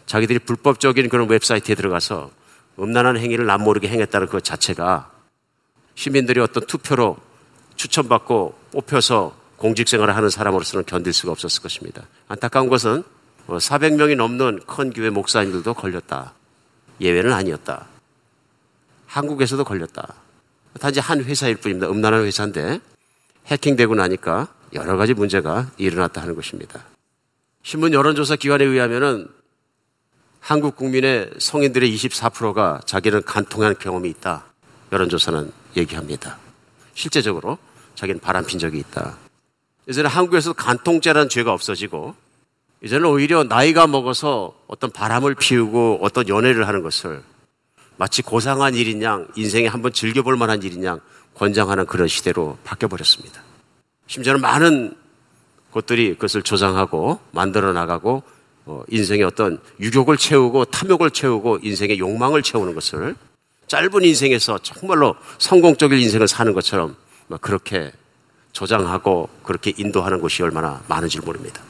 [0.05, 2.31] 자기들이 불법적인 그런 웹사이트에 들어가서
[2.79, 5.11] 음란한 행위를 남 모르게 행했다는 것 자체가
[5.95, 7.17] 시민들이 어떤 투표로
[7.75, 12.03] 추천받고 뽑혀서 공직생활을 하는 사람으로서는 견딜 수가 없었을 것입니다.
[12.27, 13.03] 안타까운 것은
[13.47, 16.33] 400명이 넘는 큰 교회 목사님들도 걸렸다.
[17.01, 17.87] 예외는 아니었다.
[19.07, 20.13] 한국에서도 걸렸다.
[20.79, 21.89] 단지 한 회사일 뿐입니다.
[21.89, 22.79] 음란한 회사인데
[23.47, 26.83] 해킹되고 나니까 여러 가지 문제가 일어났다 하는 것입니다.
[27.63, 29.27] 신문 여론조사 기관에 의하면은
[30.39, 34.45] 한국 국민의 성인들의 24%가 자기는 간통한 경험이 있다.
[34.91, 36.37] 여론조사는 얘기합니다.
[36.93, 37.57] 실제적으로
[37.95, 39.17] 자기는 바람핀 적이 있다.
[39.87, 42.15] 이제는 한국에서 간통죄라는 죄가 없어지고
[42.81, 47.21] 이제는 오히려 나이가 먹어서 어떤 바람을 피우고 어떤 연애를 하는 것을
[47.99, 51.01] 마치 고상한 일인 양 인생에 한번 즐겨볼 만한 일인 양
[51.35, 53.43] 권장하는 그런 시대로 바뀌어버렸습니다.
[54.07, 54.95] 심지어는 많은
[55.71, 58.23] 곳들이 그것을 조장하고 만들어 나가고
[58.65, 63.17] 어, 인생의 어떤 유욕을 채우고 탐욕을 채우고 인생의 욕망을 채우는 것을
[63.67, 66.95] 짧은 인생에서 정말로 성공적인 인생을 사는 것처럼
[67.27, 67.91] 막 그렇게
[68.53, 71.61] 조장하고 그렇게 인도하는 곳이 얼마나 많은지 모릅니다.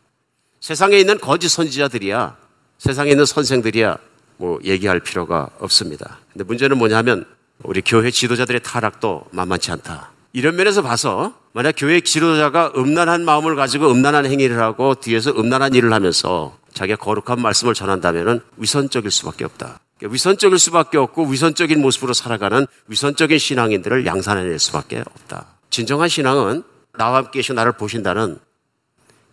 [0.62, 2.38] 세상에 있는 거짓 선지자들이야
[2.78, 3.98] 세상에 있는 선생들이야
[4.40, 6.20] 뭐 얘기할 필요가 없습니다.
[6.32, 7.26] 근데 문제는 뭐냐면
[7.62, 10.12] 우리 교회 지도자들의 타락도 만만치 않다.
[10.32, 15.92] 이런 면에서 봐서 만약 교회 지도자가 음란한 마음을 가지고 음란한 행위를 하고 뒤에서 음란한 일을
[15.92, 19.82] 하면서 자기가 거룩한 말씀을 전한다면 위선적일 수밖에 없다.
[19.98, 25.48] 그러니까 위선적일 수밖에 없고 위선적인 모습으로 살아가는 위선적인 신앙인들을 양산해낼 수밖에 없다.
[25.70, 26.64] 진정한 신앙은
[26.98, 28.40] 나와 함께 계시고 나를 보신다는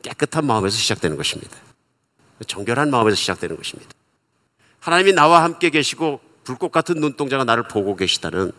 [0.02, 1.56] 깨끗한 마음에서 시작되는 것입니다.
[2.46, 3.90] 정결한 마음에서 시작되는 것입니다.
[4.86, 8.52] 하나님이 나와 함께 계시고 불꽃 같은 눈동자가 나를 보고 계시다는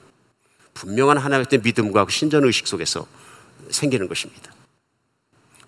[0.73, 3.07] 분명한 하나님의 믿음과 그 신전 의식 속에서
[3.69, 4.51] 생기는 것입니다.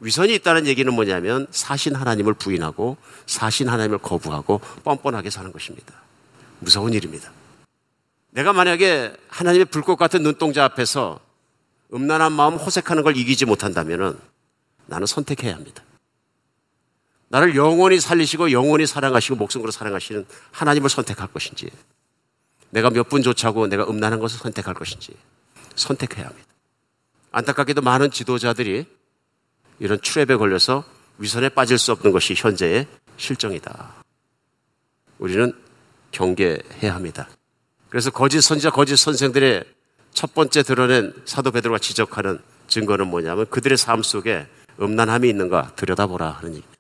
[0.02, 5.94] 위선이 있다는 얘기는 뭐냐면 사신 하나님을 부인하고 사신 하나님을 거부하고 뻔뻔하게 사는 것입니다.
[6.60, 7.32] 무서운 일입니다.
[8.32, 11.22] 내가 만약에 하나님의 불꽃 같은 눈동자 앞에서
[11.94, 14.20] 음란한 마음 호색하는 걸 이기지 못한다면
[14.88, 15.84] 나는 선택해야 합니다.
[17.30, 21.70] 나를 영원히 살리시고 영원히 사랑하시고 목숨 으로 사랑하시는 하나님을 선택할 것인지
[22.72, 25.14] 내가 몇분 좋자고 내가 음란한 것을 선택할 것인지
[25.76, 26.48] 선택해야 합니다.
[27.32, 28.86] 안타깝게도 많은 지도자들이
[29.80, 30.84] 이런 트랩에 걸려서
[31.20, 34.04] 위선에 빠질 수 없는 것이 현재의 실정이다.
[35.20, 35.54] 우리는
[36.12, 37.30] 경계해야 합니다.
[37.90, 39.64] 그래서 거짓 선지자, 거짓 선생들의
[40.14, 44.48] 첫 번째 드러낸 사도 베드로가 지적하는 증거는 뭐냐면 그들의 삶 속에
[44.80, 46.79] 음란함이 있는가 들여다보라 하는 얘기입니다.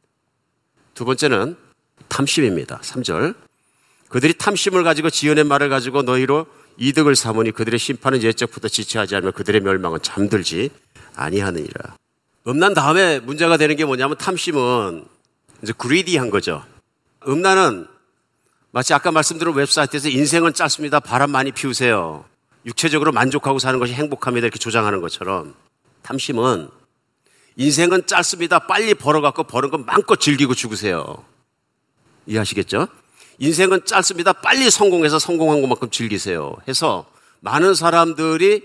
[0.99, 1.55] 두 번째는
[2.09, 2.81] 탐심입니다.
[2.81, 3.33] 3절.
[4.09, 6.45] 그들이 탐심을 가지고 지어낸 말을 가지고 너희로
[6.75, 10.71] 이득을 삼으니 그들의 심판은 예적부터 지체하지 않으면 그들의 멸망은 잠들지
[11.15, 11.95] 아니하느니라.
[12.47, 15.05] 음란 다음에 문제가 되는 게 뭐냐면 탐심은
[15.63, 16.65] 이제 그리디한 거죠.
[17.25, 17.87] 음란은
[18.71, 20.99] 마치 아까 말씀드린 웹사이트에서 인생은 짧습니다.
[20.99, 22.25] 바람 많이 피우세요.
[22.65, 24.47] 육체적으로 만족하고 사는 것이 행복합니다.
[24.47, 25.55] 이렇게 조장하는 것처럼
[26.01, 26.69] 탐심은
[27.59, 28.59] 인생은 짧습니다.
[28.59, 31.25] 빨리 벌어갖고 버는 건 마음껏 즐기고 죽으세요.
[32.25, 32.87] 이해하시겠죠?
[33.39, 34.31] 인생은 짧습니다.
[34.31, 36.55] 빨리 성공해서 성공한 것만큼 즐기세요.
[36.69, 37.05] 해서
[37.41, 38.63] 많은 사람들이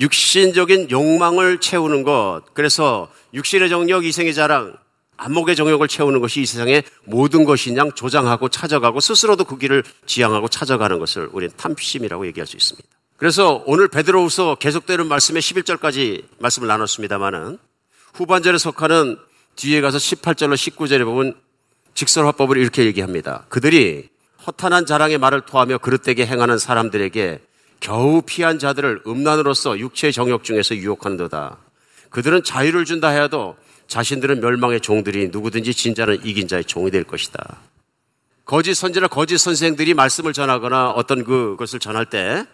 [0.00, 4.76] 육신적인 욕망을 채우는 것, 그래서 육신의 정력, 이생의 자랑,
[5.18, 10.98] 안목의 정욕을 채우는 것이 이 세상의 모든 것이냐 조장하고 찾아가고 스스로도 그 길을 지향하고 찾아가는
[10.98, 12.88] 것을 우리는 탐심이라고 얘기할 수 있습니다.
[13.18, 17.58] 그래서 오늘 베드로후서 계속되는 말씀에 11절까지 말씀을 나눴습니다마는
[18.12, 19.18] 후반절에 속하는
[19.56, 21.34] 뒤에 가서 18절로 19절에 보면
[21.94, 23.44] 직설화법을 이렇게 얘기합니다.
[23.48, 24.08] 그들이
[24.46, 27.40] 허탄한 자랑의 말을 토하며 그릇되게 행하는 사람들에게
[27.80, 31.58] 겨우 피한 자들을 음란으로서 육체의 정욕 중에서 유혹하는도다.
[32.10, 33.56] 그들은 자유를 준다 해도
[33.88, 37.58] 자신들은 멸망의 종들이 누구든지 진짜는 이긴 자의 종이 될 것이다.
[38.44, 42.44] 거짓 선지나 거짓 선생들이 말씀을 전하거나 어떤 그것을 전할 때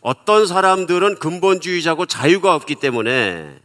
[0.00, 3.60] 어떤 사람들은 근본주의자고 자유가 없기 때문에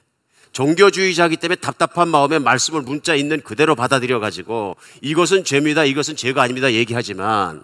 [0.51, 5.83] 종교주의자이기 때문에 답답한 마음에 말씀을 문자 있는 그대로 받아들여 가지고 이것은 죄입니다.
[5.83, 6.71] 이것은 죄가 아닙니다.
[6.73, 7.63] 얘기하지만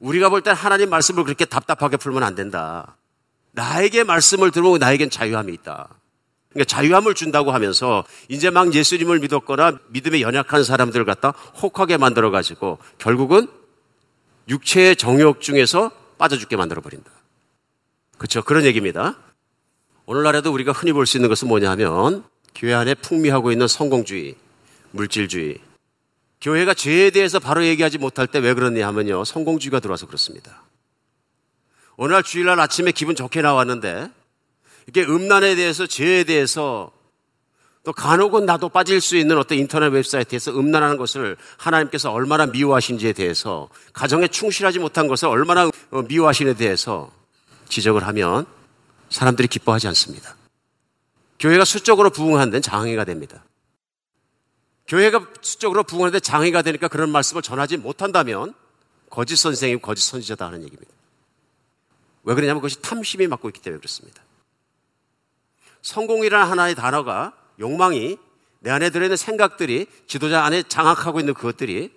[0.00, 2.96] 우리가 볼 땐 하나님 말씀을 그렇게 답답하게 풀면 안 된다.
[3.52, 5.88] 나에게 말씀을 들으면 나에겐 자유함이 있다.
[6.50, 11.30] 그러니까 자유함을 준다고 하면서 이제 막 예수님을 믿었거나 믿음에 연약한 사람들을 갖다
[11.62, 13.48] 혹하게 만들어 가지고 결국은
[14.48, 17.10] 육체의 정욕 중에서 빠져 죽게 만들어 버린다.
[18.18, 18.42] 그렇죠.
[18.42, 19.16] 그런 얘기입니다.
[20.06, 24.34] 오늘날에도 우리가 흔히 볼 수 있는 것은 뭐냐 하면 교회 안에 풍미하고 있는 성공주의,
[24.92, 25.58] 물질주의.
[26.40, 29.24] 교회가 죄에 대해서 바로 얘기하지 못할 때 왜 그러냐 하면요.
[29.24, 30.62] 성공주의가 들어와서 그렇습니다.
[31.96, 34.10] 오늘날 주일날 아침에 기분 좋게 나왔는데
[34.86, 36.92] 이게 음란에 대해서 죄에 대해서
[37.82, 43.68] 또 간혹은 나도 빠질 수 있는 어떤 인터넷 웹사이트에서 음란하는 것을 하나님께서 얼마나 미워하신지에 대해서
[43.92, 47.10] 가정에 충실하지 못한 것을 얼마나 어, 미워하시는에 대해서
[47.68, 48.46] 지적을 하면
[49.10, 50.36] 사람들이 기뻐하지 않습니다.
[51.38, 53.44] 교회가 수적으로 부흥하는 데는 장애가 됩니다.
[54.88, 58.54] 교회가 수적으로 부흥하는데 장애가 되니까 그런 말씀을 전하지 못한다면
[59.10, 60.90] 거짓 선생이고 거짓 선지자다 하는 얘기입니다.
[62.24, 64.22] 왜 그러냐면 그것이 탐심이 맡고 있기 때문에 그렇습니다.
[65.82, 68.18] 성공이라는 하나의 단어가 욕망이
[68.60, 71.92] 내 안에 들어있는 생각들이 지도자 안에 장악하고 있는 그것들이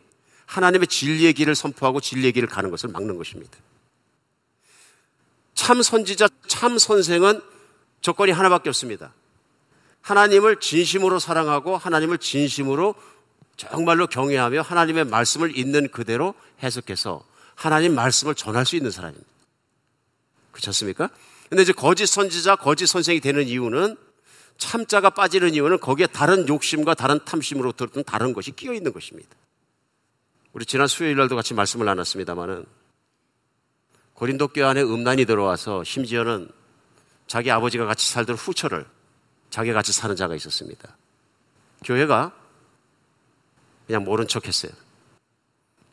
[0.46, 3.58] 하나님의 진리의 길을 선포하고 진리의 길을 가는 것을 막는 것입니다.
[5.70, 7.44] 참 선지자, 참 선생은
[8.02, 9.14] 조건이 하나밖에 없습니다.
[10.02, 12.96] 하나님을 진심으로 사랑하고 하나님을 진심으로
[13.56, 19.30] 정말로 경외하며 하나님의 말씀을 있는 그대로 해석해서 하나님 말씀을 전할 수 있는 사람입니다.
[20.54, 21.12] 그렇지 않습니까?
[21.50, 23.96] 근데 이제 거짓 선지자, 거짓 선생이 되는 이유는
[24.58, 29.30] 참자가 빠지는 이유는 거기에 다른 욕심과 다른 탐심으로 들었던 다른 것이 끼어 있는 것입니다.
[30.52, 32.66] 우리 지난 수요일 날도 같이 말씀을 나눴습니다만은
[34.20, 36.52] 고린도 교회 안에 음란이 들어와서 심지어는
[37.26, 38.86] 자기 아버지가 같이 살던 후처를
[39.50, 40.98] 자기가 같이 사는 자가 있었습니다.
[41.86, 42.34] 교회가
[43.88, 44.74] 그냥 모른 척 했어요.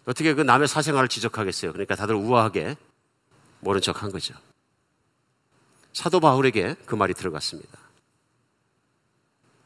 [0.07, 1.73] 어떻게 그 남의 사생활을 지적하겠어요?
[1.73, 2.77] 그러니까 다들 우아하게
[3.61, 4.35] 모른 척 한 거죠.
[5.93, 7.79] 사도 바울에게 그 말이 들어갔습니다.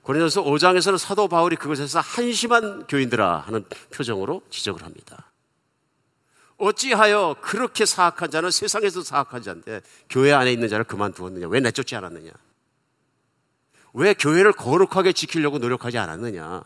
[0.02, 5.29] 고린도서 5장에서는 사도 바울이 그것에서 한심한 교인들아 하는 표정으로 지적을 합니다.
[6.60, 11.48] 어찌하여 그렇게 사악한 자는 세상에서 사악한 자인데 교회 안에 있는 자를 그만두었느냐?
[11.48, 12.30] 왜 내쫓지 않았느냐?
[13.94, 16.60] 왜 교회를 거룩하게 지키려고 노력하지 않았느냐에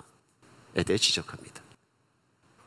[0.84, 1.62] 대해 지적합니다.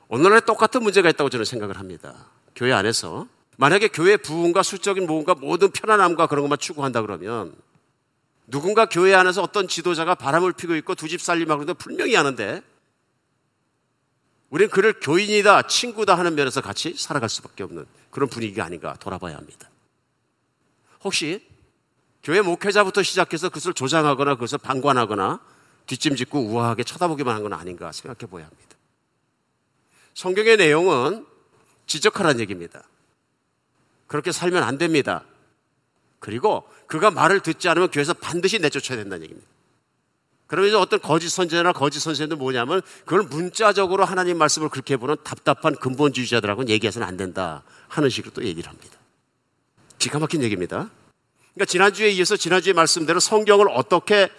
[0.08, 2.28] 오늘날에 똑같은 문제가 있다고 저는 생각을 합니다.
[2.56, 7.54] 교회 안에서 만약에 교회 부흥과 수적인 모험과 모든 편안함과 그런 것만 추구한다 그러면
[8.48, 12.62] 누군가 교회 안에서 어떤 지도자가 바람을 피고 있고 두 집 살림하고 있는데 분명히 아는데
[14.50, 19.70] 우리는 그를 교인이다, 친구다 하는 면에서 같이 살아갈 수밖에 없는 그런 분위기가 아닌가 돌아봐야 합니다.
[21.04, 21.46] 혹시
[22.24, 25.40] 교회 목회자부터 시작해서 그것을 조장하거나 그것을 방관하거나
[25.86, 28.78] 뒷짐짓고 우아하게 쳐다보기만 한 건 아닌가 생각해 봐야 합니다.
[30.14, 31.26] 성경의 내용은
[31.86, 32.84] 지적하라는 얘기입니다.
[34.08, 35.24] 그렇게 살면 안 됩니다.
[36.20, 39.50] 그리고 그가 말을 듣지 않으면 교회에서 반드시 내쫓아야 된다는 얘기입니다.
[40.48, 45.76] 그러면 이제 어떤 거짓 선제나 거짓 선생도 뭐냐면 그걸 문자적으로 하나님 말씀을 그렇게 보는 답답한
[45.76, 48.98] 근본주의자들하고는 얘기해서는 안 된다 하는 식으로 또 얘기를 합니다.
[50.00, 50.90] 기가 막힌 얘기입니다.
[51.54, 54.30] 그러니까 지난주에 이어서 지난주의 말씀대로 성경을 어떻게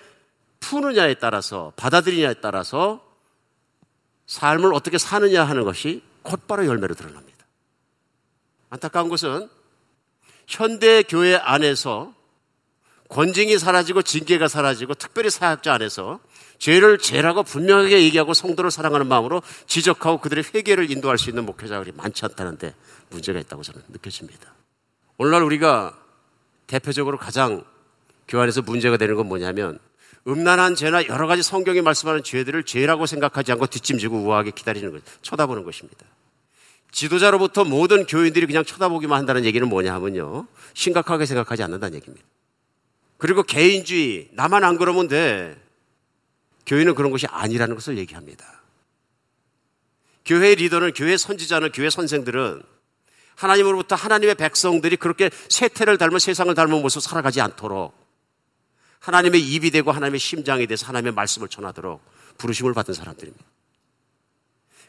[0.60, 3.04] 푸느냐에 따라서 받아들이냐에 따라서
[4.26, 7.46] 삶을 어떻게 사느냐 하는 것이 곧바로 열매로 드러납니다.
[8.70, 9.48] 안타까운 것은
[10.46, 12.14] 현대 교회 안에서
[13.08, 16.20] 권징이 사라지고 징계가 사라지고 특별히 사역자 안에서
[16.58, 22.24] 죄를 죄라고 분명하게 얘기하고 성도를 사랑하는 마음으로 지적하고 그들의 회개를 인도할 수 있는 목회자들이 많지
[22.24, 22.74] 않다는데
[23.10, 24.52] 문제가 있다고 저는 느껴집니다.
[25.16, 25.98] 오늘날 우리가
[26.66, 27.64] 대표적으로 가장
[28.26, 29.78] 교회 안에서 문제가 되는 건 뭐냐면
[30.26, 35.64] 음란한 죄나 여러 가지 성경이 말씀하는 죄들을 죄라고 생각하지 않고 뒷짐지고 우아하게 기다리는 것, 쳐다보는
[35.64, 36.04] 것입니다.
[36.90, 40.46] 지도자로부터 모든 교인들이 그냥 쳐다보기만 한다는 얘기는 뭐냐 하면요.
[40.74, 42.26] 심각하게 생각하지 않는다는 얘기입니다.
[43.18, 45.60] 그리고 개인주의, 나만 안 그러면 돼.
[46.66, 48.62] 교회는 그런 것이 아니라는 것을 얘기합니다.
[50.24, 52.62] 교회 리더는, 교회 선지자는, 교회 선생들은
[53.34, 57.94] 하나님으로부터 하나님의 백성들이 그렇게 세태를 닮은 세상을 닮은 모습 살아가지 않도록
[59.00, 62.02] 하나님의 입이 되고 하나님의 심장이 돼서 하나님의 말씀을 전하도록
[62.36, 63.44] 부르심을 받은 사람들입니다.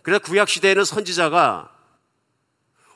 [0.02, 1.79] 그래서 구약시대에는 선지자가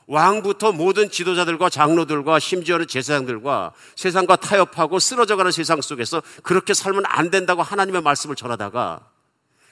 [0.06, 7.62] 왕부터 모든 지도자들과 장로들과 심지어는 제사장들과 세상과 타협하고 쓰러져가는 세상 속에서 그렇게 살면 안 된다고
[7.62, 9.00] 하나님의 말씀을 전하다가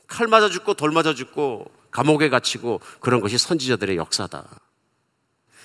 [0.06, 4.44] 칼 맞아 죽고 돌 맞아 죽고 감옥에 갇히고 그런 것이 선지자들의 역사다.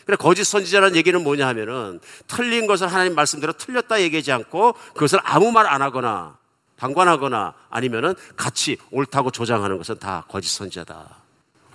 [0.05, 5.51] 그래 거짓 선지자라는 얘기는 뭐냐 하면은 틀린 것을 하나님 말씀대로 틀렸다 얘기하지 않고 그것을 아무
[5.51, 6.38] 말 안 하거나
[6.78, 11.18] 방관하거나 아니면은 같이 옳다고 조장하는 것은 다 거짓 선지자다.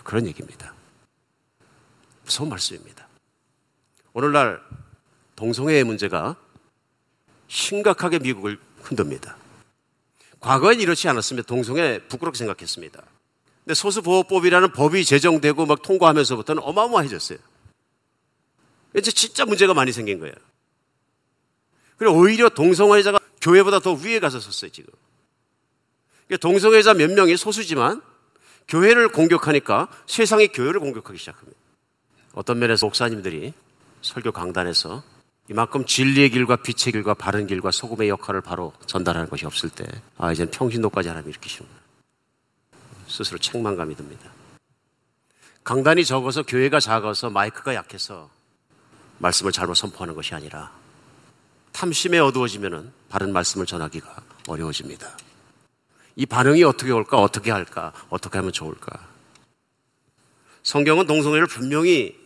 [0.04, 0.72] 그런 얘기입니다.
[2.24, 3.08] 무서운 말씀입니다.
[4.12, 4.60] 오늘날
[5.36, 6.36] 동성애의 문제가
[7.48, 9.36] 심각하게 미국을 흔듭니다.
[10.40, 11.46] 과거엔 이렇지 않았습니다.
[11.46, 13.02] 동성애 부끄럽게 생각했습니다.
[13.64, 17.38] 근데 소수보호법이라는 법이 제정되고 막 통과하면서부터는 어마어마해졌어요.
[18.96, 20.34] 이제 진짜 문제가 많이 생긴 거예요.
[21.96, 24.92] 그리고 오히려 동성애자가 교회보다 더 위에 가서 섰어요, 지금.
[26.26, 28.02] 그러니까 동성애자 몇 명이 소수지만
[28.68, 31.61] 교회를 공격하니까 세상이 교회를 공격하기 시작합니다.
[32.34, 33.52] 어떤 면에서 목사님들이
[34.00, 35.02] 설교 강단에서
[35.50, 39.84] 이만큼 진리의 길과 빛의 길과 바른 길과 소금의 역할을 바로 전달하는 것이 없을 때,
[40.16, 41.80] 아, 이제는 평신도까지 하나님 일으키시는구나.
[43.08, 44.30] 스스로 책망감이 듭니다.
[45.64, 48.30] 강단이 적어서 교회가 작아서 마이크가 약해서
[49.18, 50.72] 말씀을 잘못 선포하는 것이 아니라
[51.72, 55.16] 탐심에 어두워지면은 바른 말씀을 전하기가 어려워집니다.
[56.16, 57.18] 이 반응이 어떻게 올까?
[57.18, 57.92] 어떻게 할까?
[58.10, 59.06] 어떻게 하면 좋을까?
[60.62, 62.21] 성경은 동성애를 분명히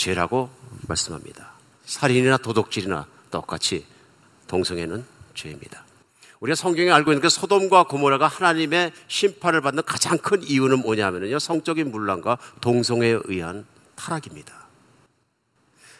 [0.00, 0.48] 죄라고
[0.88, 1.52] 말씀합니다.
[1.84, 3.84] 살인이나 도덕질이나 똑같이
[4.46, 5.84] 동성애는 죄입니다.
[6.40, 11.38] 우리가 성경에 알고 있는 그 소돔과 고모라가 하나님의 심판을 받는 가장 큰 이유는 뭐냐면요.
[11.38, 14.68] 성적인 문란과 동성애에 의한 타락입니다.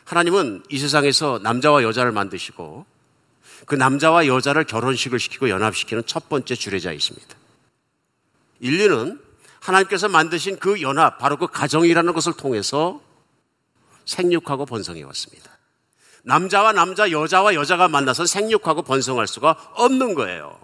[0.05, 2.87] 하나님은 이 세상에서 남자와 여자를 만드시고
[3.67, 7.37] 그 남자와 여자를 결혼식을 시키고 연합시키는 첫 번째 주례자이십니다.
[8.61, 9.21] 인류는
[9.61, 13.03] 하나님께서 만드신 그 연합, 바로 그 가정이라는 것을 통해서
[14.11, 15.59] 생육하고 번성해 왔습니다.
[16.23, 20.59] 남자와 남자, 여자와 여자가 만나서 생육하고 번성할 수가 없는 거예요.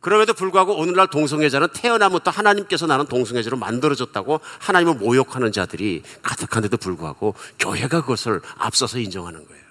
[0.00, 8.00] 그럼에도 불구하고 오늘날 동성애자는 태어나부터 하나님께서 나는 동성애자로 만들어졌다고 하나님을 모욕하는 자들이 가득한데도 불구하고 교회가
[8.00, 9.62] 그것을 앞서서 인정하는 거예요.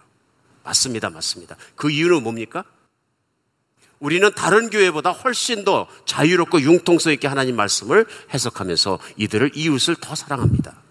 [0.63, 1.55] 맞습니다, 맞습니다.
[1.75, 2.63] 그 이유는 뭡니까?
[3.99, 10.88] 우리는 다른 교회보다 훨씬 더 자유롭고 융통성 있게 하나님 말씀을 해석하면서 이들을 이웃을 더 사랑합니다.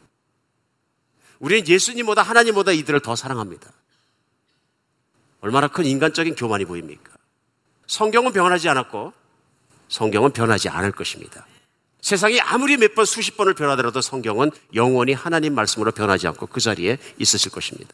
[1.39, 3.71] 우리는 예수님보다 하나님보다 이들을 더 사랑합니다.
[5.41, 7.13] 얼마나 큰 인간적인 교만이 보입니까?
[7.87, 9.13] 성경은 변하지 않았고
[9.89, 11.47] 성경은 변하지 않을 것입니다.
[12.01, 16.99] 세상이 아무리 몇 번 수십 번을 변하더라도 성경은 영원히 하나님 말씀으로 변하지 않고 그 자리에
[17.19, 17.93] 있으실 것입니다.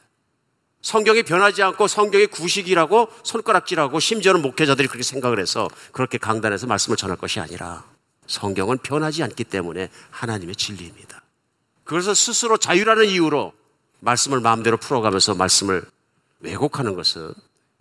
[0.83, 7.17] 성경이 변하지 않고 성경이 구식이라고 손가락질하고 심지어는 목회자들이 그렇게 생각을 해서 그렇게 강단에서 말씀을 전할
[7.17, 7.85] 것이 아니라
[8.27, 11.14] 성경은 변하지 않기 때문에 하나님의 진리입니다.
[11.85, 13.53] 그래서 스스로 자유라는 이유로
[14.01, 15.85] 말씀을 마음대로 풀어가면서 말씀을
[16.41, 17.33] 왜곡하는 것은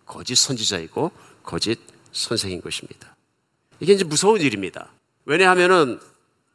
[0.06, 1.78] 거짓 선지자이고 거짓
[2.12, 3.16] 선생인 것입니다.
[3.80, 4.90] 이게 이제 무서운 일입니다.
[5.24, 6.00] 왜냐하면은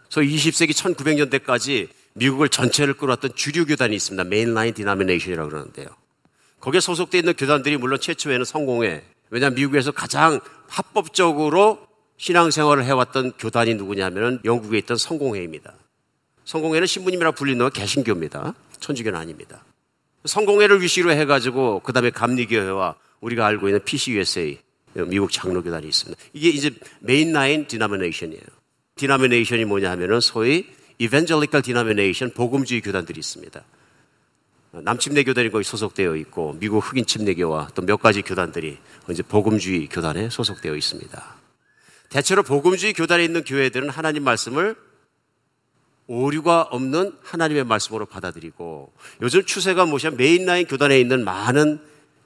[0.09, 4.23] 소위 20세기 1900년대까지 미국을 전체를 끌어왔던 주류 교단이 있습니다.
[4.23, 5.87] mainline denomination이라고 그러는데요.
[6.59, 9.03] 거기에 소속되어 있는 교단들이 물론 최초에는 성공회.
[9.29, 11.87] 왜냐하면 미국에서 가장 합법적으로
[12.17, 15.73] 신앙생활을 해왔던 교단이 누구냐면 영국에 있던 성공회입니다.
[16.49, 18.55] 성공회는 신부님이라 불리는 건 개신교입니다.
[18.79, 19.63] 천주교는 아닙니다.
[20.25, 24.57] 성공회를 위시로 해가지고 그 다음에 감리교회와 우리가 알고 있는 PCUSA
[25.09, 26.19] 미국 장로교단이 있습니다.
[26.33, 28.41] 이게 이제 mainline denomination이에요.
[28.95, 30.65] Denomination이 뭐냐 하면은 소위
[30.97, 33.63] Evangelical Denomination 복음주의 교단들이 있습니다.
[34.71, 38.79] 남침내 교단이 거기 소속되어 있고 미국 흑인 침례교와 또 몇 가지 교단들이
[39.11, 41.35] 이제 복음주의 교단에 소속되어 있습니다.
[42.09, 44.88] 대체로 복음주의 교단에 있는 교회들은 하나님 말씀을
[46.09, 48.91] 오류가 없는 하나님의 말씀으로 받아들이고
[49.21, 51.79] 요즘 추세가 뭐냐 메인라인 교단에 있는 많은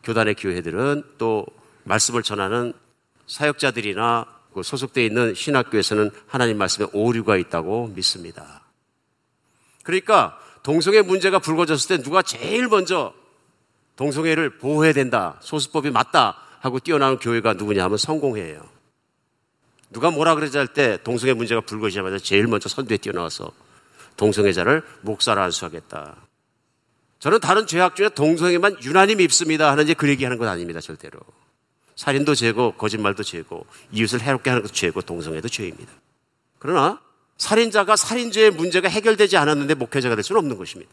[0.04, 1.46] 교단의 교회들은 또
[1.84, 2.72] 말씀을 전하는
[3.28, 8.62] 사역자들이나 그 소속되어 있는 신학교에서는 하나님 말씀에 오류가 있다고 믿습니다.
[9.84, 13.14] 그러니까 동성애 문제가 불거졌을 때 누가 제일 먼저
[13.98, 18.66] 동성애를 보호해야 된다, 소수법이 맞다 하고 뛰어나온 교회가 누구냐 하면 성공회예요.
[19.92, 23.52] 누가 뭐라 그러지 할때 동성애 문제가 불거지자마자 제일 먼저 선두에 뛰어나와서
[24.18, 26.16] 동성애자를 목사로 안수하겠다.
[27.20, 31.20] 저는 다른 죄악 중에 동성애만 유난히 밉습니다 하는지 그 얘기하는 건 아닙니다 절대로.
[31.96, 35.92] 살인도 죄고 거짓말도 죄고 이웃을 해롭게 하는 것도 죄고 동성애도 죄입니다.
[36.60, 37.00] 그러나
[37.38, 40.92] 살인자가 살인죄의 문제가 해결되지 않았는데 목회자가 될 수는 없는 것입니다.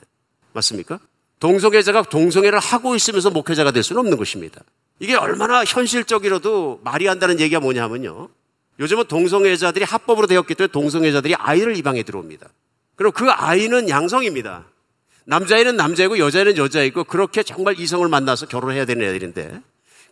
[0.52, 0.98] 맞습니까?
[1.38, 4.60] 동성애자가 동성애를 하고 있으면서 목회자가 될 수는 없는 것입니다.
[4.98, 8.28] 이게 얼마나 현실적이라도 말이 한다는 얘기가 뭐냐 하면요.
[8.78, 12.48] 요즘은 동성애자들이 합법으로 되었기 때문에 동성애자들이 아이를 입양해 들어옵니다.
[13.00, 14.66] 그럼 그 아이는 양성입니다.
[15.24, 19.62] 남자애는 남자이고 여자애는 여자이고 그렇게 정말 이성을 만나서 결혼해야 되는 애들인데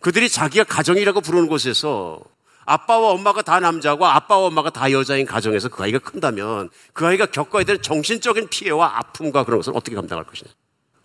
[0.01, 2.19] 그들이 자기가 가정이라고 부르는 곳에서
[2.65, 7.65] 아빠와 엄마가 다 남자고 아빠와 엄마가 다 여자인 가정에서 그 아이가 큰다면 그 아이가 겪어야
[7.65, 10.51] 될 정신적인 피해와 아픔과 그런 것을 어떻게 감당할 것이냐.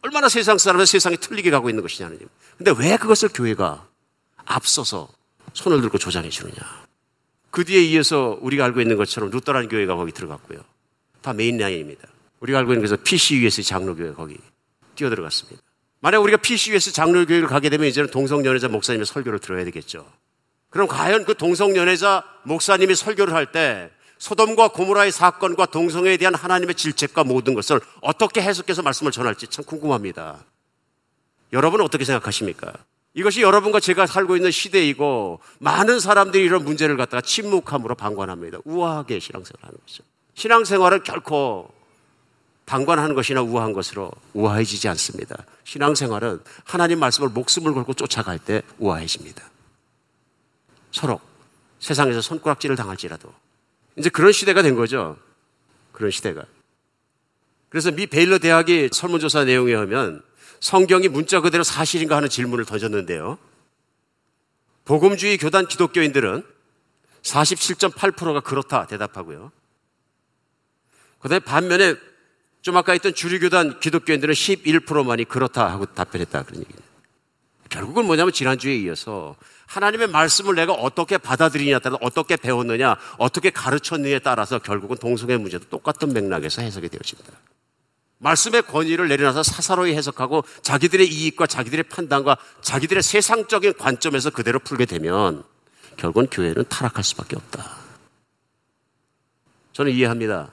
[0.04, 2.18] 얼마나 세상 사람은 세상이 틀리게 가고 있는 것이냐는.
[2.58, 3.86] 근데 왜 그것을 교회가
[4.46, 5.10] 앞서서
[5.52, 6.56] 손을 들고 조장해 주느냐.
[7.52, 10.62] 그 뒤에 이어서 우리가 알고 있는 것처럼 Lutheran 교회가 거기 들어갔고요.
[11.24, 12.08] 다 mainline입니다.
[12.42, 14.38] 우리가 알고 있는 것은 PCUS 장로교회 거기
[14.96, 15.62] 뛰어들어갔습니다.
[16.02, 20.06] 만약 우리가 PCUS 장로교회를 가게 되면 이제는 동성연애자 목사님의 설교를 들어야 되겠죠.
[20.70, 27.26] 그럼 과연 그 동성연애자 목사님이 설교를 할 때 소돔과 고모라의 사건과 동성애에 대한 하나님의 질책과
[27.26, 30.46] 모든 것을 어떻게 해석해서 말씀을 전할지 참 궁금합니다.
[31.52, 32.72] 여러분은 어떻게 생각하십니까?
[33.16, 38.60] 이것이 여러분과 제가 살고 있는 시대이고 많은 사람들이 이런 문제를 갖다가 침묵함으로 방관합니다.
[38.64, 40.04] 우아하게 신앙생활을 하는 거죠.
[40.36, 41.72] 신앙생활은 결코
[42.66, 45.46] 방관하는 것이나 우아한 것으로 우아해지지 않습니다.
[45.66, 49.44] 신앙생활은 하나님 말씀을 목숨을 걸고 쫓아갈 때 우아해집니다.
[50.92, 51.20] 서로
[51.80, 53.34] 세상에서 손가락질을 당할지라도
[53.98, 55.18] 이제 그런 시대가 된 거죠.
[55.92, 56.46] 그런 시대가.
[57.70, 60.24] 그래서 미 베일러 대학이 설문조사 내용에 하면
[60.60, 63.38] 성경이 문자 그대로 사실인가 하는 질문을 던졌는데요.
[64.86, 66.44] 복음주의 교단 기독교인들은
[67.24, 69.52] 47.8%가 그렇다 대답하고요.
[71.24, 71.96] 그 다음에 반면에
[72.62, 76.84] 좀 아까 했던 주류교단 기독교인들은 11%만이 그렇다 하고 답변했다 그런 얘기예요.
[77.70, 84.60] 결국은 뭐냐면 지난주에 이어서 하나님의 말씀을 내가 어떻게 받아들이냐에 따라 어떻게 배웠느냐, 어떻게 가르쳤느냐에 따라서
[84.60, 87.32] 결국은 동성애 문제도 똑같은 맥락에서 해석이 되어집니다.
[88.18, 95.44] 말씀의 권위를 내려놔서 사사로이 해석하고 자기들의 이익과 자기들의 판단과 자기들의 세상적인 관점에서 그대로 풀게 되면
[95.96, 97.78] 결국은 교회는 타락할 수밖에 없다.
[99.72, 100.52] 저는 이해합니다.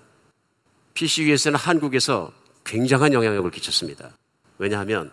[1.00, 2.30] PCUS는 한국에서
[2.64, 4.10] 굉장한 영향력을 끼쳤습니다.
[4.58, 5.10] 왜냐하면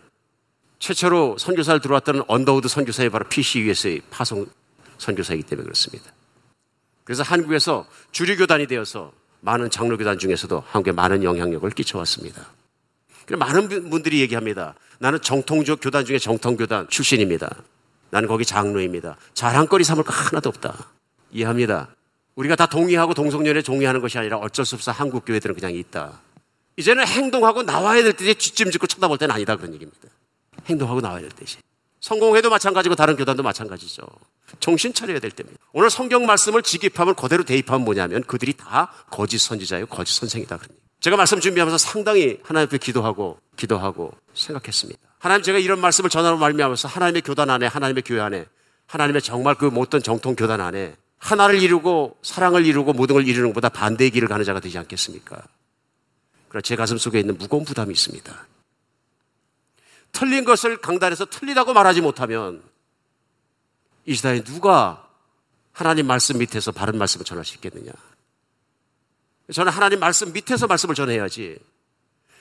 [0.79, 4.45] 최초로 선교사를 들어왔던 언더우드 선교사의 바로 PCUS의 파송
[4.97, 6.11] 선교사이기 때문에 그렇습니다.
[7.05, 12.51] 그래서 한국에서 주류교단이 되어서 많은 장로교단 중에서도 한국에 많은 영향력을 끼쳐왔습니다.
[13.25, 14.75] 그래서 많은 분들이 얘기합니다.
[14.99, 17.63] 나는 정통적 교단 중에 정통교단 출신입니다.
[18.09, 19.15] 나는 거기 장로입니다.
[19.33, 20.91] 자랑거리 삼을 거 하나도 없다.
[21.31, 21.95] 이해합니다.
[22.37, 26.21] 우리가 다 동의하고 동성연애 동의하는 것이 아니라 어쩔 수 없어 한국 교회들은 그냥 있다.
[26.77, 30.07] 이제는 행동하고 나와야 될 때에 뒷짐 짓고 쳐다볼 때는 아니다 그런 얘기입니다.
[30.67, 31.57] 행동하고 나와야 될 때지.
[31.99, 34.03] 성공해도 마찬가지고 다른 교단도 마찬가지죠.
[34.59, 35.59] 정신 차려야 될 때입니다.
[35.73, 39.87] 오늘 성경 말씀을 직입하면 그대로 대입하면 뭐냐면 그들이 다 거짓 선지자예요.
[39.87, 40.57] 거짓 선생이다.
[40.57, 40.81] 그런 얘기.
[40.99, 44.99] 제가 말씀 준비하면서 상당히 하나님 앞에 기도하고 기도하고 생각했습니다.
[45.17, 48.45] 하나님 제가 이런 말씀을 전하로 말미암아서 하나님의 교단 안에 하나님의 교회 안에
[48.85, 53.69] 하나님의 정말 그 못된 정통 교단 안에 하나를 이루고 사랑을 이루고 모든 걸 이루는 것보다
[53.69, 55.41] 반대의 길을 가는 자가 되지 않겠습니까?
[56.49, 58.47] 그러나 제 가슴 속에 있는 무거운 부담이 있습니다.
[60.11, 62.63] 틀린 것을 강단에서 틀리다고 말하지 못하면
[64.05, 65.07] 이 시대에 누가
[65.73, 67.91] 하나님 말씀 밑에서 바른 말씀을 전할 수 있겠느냐?
[69.53, 71.57] 저는 하나님 말씀 밑에서 말씀을 전해야지.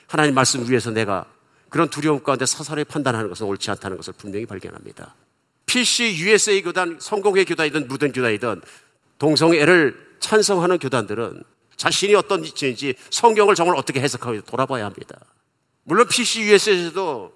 [0.06, 1.26] 하나님 말씀 위에서 내가
[1.68, 5.14] 그런 두려움 가운데 서서히 판단하는 것은 옳지 않다는 것을 분명히 발견합니다.
[5.76, 8.62] PC, USA 교단, 성공회 교단이든 무든 교단이든
[9.18, 11.44] 동성애를 찬성하는 교단들은
[11.76, 15.20] 자신이 어떤 이치인지 성경을 정말 어떻게 해석하고 돌아봐야 합니다.
[15.82, 17.30] 물론 PC, USA에서도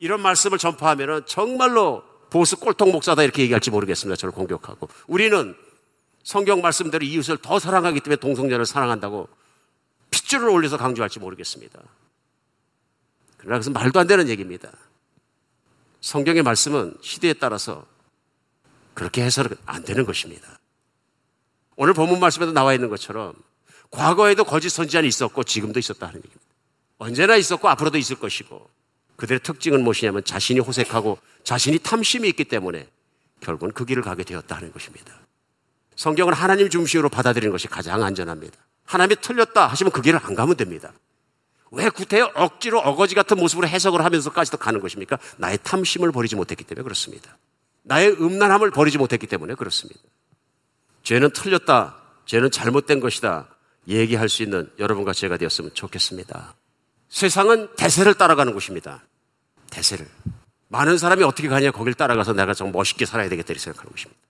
[0.00, 4.16] 이런 말씀을 전파하면 정말로 보수 꼴통 목사다 이렇게 얘기할지 모르겠습니다.
[4.16, 4.88] 저를 공격하고.
[5.06, 5.54] 우리는
[6.24, 9.28] 성경 말씀대로 이웃을 더 사랑하기 때문에 동성애를 사랑한다고
[10.10, 11.80] 핏줄을 올려서 강조할지 모르겠습니다.
[13.36, 14.72] 그러나 그것은 말도 안 되는 얘기입니다.
[16.06, 17.84] 성경의 말씀은 시대에 따라서
[18.94, 20.60] 그렇게 해서는 안 되는 것입니다.
[21.74, 23.34] 오늘 본문 말씀에도 나와 있는 것처럼
[23.90, 26.44] 과거에도 거짓 선지자는 있었고 지금도 있었다 하는 얘기입니다.
[26.98, 28.70] 언제나 있었고 앞으로도 있을 것이고
[29.16, 32.86] 그들의 특징은 무엇이냐면 자신이 호색하고 자신이 탐심이 있기 때문에
[33.40, 35.12] 결국은 그 길을 가게 되었다 하는 것입니다.
[35.96, 38.56] 성경은 하나님 중심으로 받아들이는 것이 가장 안전합니다.
[38.84, 40.92] 하나님이 틀렸다 하시면 그 길을 안 가면 됩니다.
[41.72, 45.18] 왜 구태여 억지로 어거지 같은 모습으로 해석을 하면서까지도 가는 것입니까?
[45.36, 47.36] 나의 탐심을 버리지 못했기 때문에 그렇습니다.
[47.82, 50.00] 나의 음란함을 버리지 못했기 때문에 그렇습니다.
[51.02, 51.96] 죄는 틀렸다.
[52.26, 53.48] 죄는 잘못된 것이다.
[53.88, 56.54] 얘기할 수 있는 여러분과 제가 되었으면 좋겠습니다.
[57.08, 59.04] 세상은 대세를 따라가는 곳입니다.
[59.70, 60.06] 대세를.
[60.68, 64.20] 많은 사람이 어떻게 가냐 거길 따라가서 내가 좀 멋있게 살아야 되겠다 이렇게 생각하는 것입니다.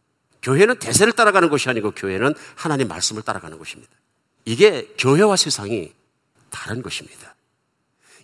[0.42, 3.90] 교회는 대세를 따라가는 것이 아니고 교회는 하나님 말씀을 따라가는 것입니다.
[4.44, 5.92] 이게 교회와 세상이
[6.50, 7.34] 다른 것입니다.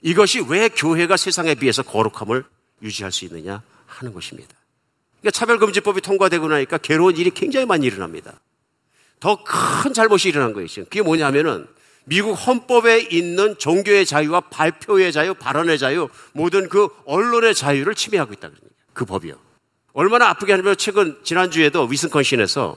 [0.00, 2.44] 이것이 왜 교회가 세상에 비해서 거룩함을
[2.82, 4.54] 유지할 수 있느냐 하는 것입니다.
[5.20, 8.40] 그러니까 차별금지법이 통과되고 나니까 괴로운 일이 굉장히 많이 일어납니다.
[9.20, 10.84] 더 큰 잘못이 일어난 것이죠.
[10.84, 11.68] 그게 뭐냐면은
[12.04, 18.50] 미국 헌법에 있는 종교의 자유와 발표의 자유, 발언의 자유, 모든 그 언론의 자유를 침해하고 있다
[18.92, 19.38] 그 법이요.
[19.92, 22.76] 얼마나 아프게 하냐면 최근 지난주에도 위스콘신에서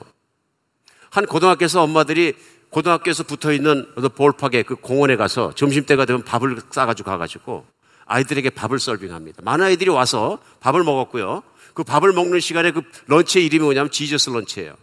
[1.10, 2.34] 한 고등학교에서 엄마들이
[2.70, 7.66] 고등학교에서 붙어 있는 볼팍의 그 공원에 가서 점심때가 되면 밥을 싸가지고 가가지고
[8.06, 9.42] 아이들에게 밥을 서빙합니다.
[9.42, 11.42] 많은 아이들이 와서 밥을 먹었고요.
[11.74, 14.74] 그 밥을 먹는 시간에 그 런치의 이름이 뭐냐면 지저스 런치예요.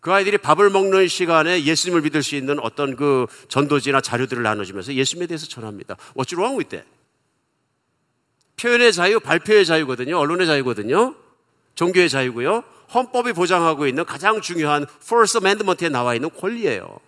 [0.00, 5.26] 그 아이들이 밥을 먹는 시간에 예수님을 믿을 수 있는 어떤 그 전도지나 자료들을 나눠주면서 예수님에
[5.26, 5.96] 대해서 전합니다.
[6.14, 6.88] What's wrong with that?
[8.56, 10.16] 표현의 자유, 발표의 자유거든요.
[10.18, 11.14] 언론의 자유거든요.
[11.74, 12.62] 종교의 자유고요.
[12.92, 16.98] 헌법이 보장하고 있는 가장 중요한 First Amendment에 나와 있는 권리예요.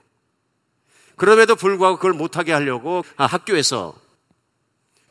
[1.17, 3.95] 그럼에도 불구하고 그걸 못하게 하려고 아, 학교에서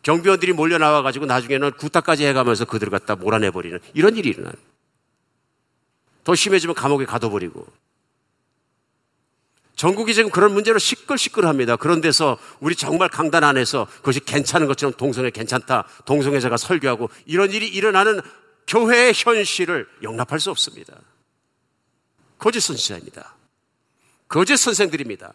[0.04, 4.54] 경비원들이 몰려 나와가지고 나중에는 구타까지 해가면서 그들을 갖다 몰아내버리는 이런 일이 일어나요.
[6.24, 7.68] 더 심해지면 감옥에 가둬버리고.
[9.76, 11.76] 전국이 지금 그런 문제로 시끌시끌합니다.
[11.76, 15.88] 그런 데서 우리 정말 강단 안에서 그것이 괜찮은 것처럼 동성애 괜찮다.
[16.06, 18.22] 동성애자가 설교하고 이런 일이 일어나는
[18.68, 20.94] 교회의 현실을 용납할 수 없습니다.
[22.38, 23.36] 거짓 선지자입니다.
[24.28, 25.34] 거짓 선생들입니다.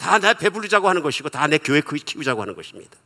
[0.00, 2.96] 다 내 배부르자고 하는 것이고 다 내 교회 키우자고 하는 것입니다.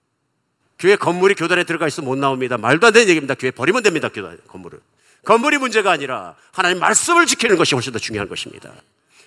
[0.78, 2.57] 교회 건물이 교단에 들어가 있으면 못 나옵니다.
[2.59, 3.34] 말도 안 되는 얘기입니다.
[3.34, 4.09] 교회 버리면 됩니다.
[4.09, 4.80] 교단 건물을.
[5.24, 8.72] 건물이 문제가 아니라 하나님 말씀을 지키는 것이 훨씬 더 중요한 것입니다.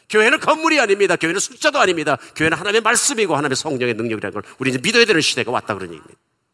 [0.09, 1.15] 교회는 건물이 아닙니다.
[1.15, 2.17] 교회는 숫자도 아닙니다.
[2.35, 6.13] 교회는 하나님의 말씀이고 하나님의 성령의 능력이라는 걸 우리 이제 믿어야 되는 시대가 왔다 그런 얘기입니다.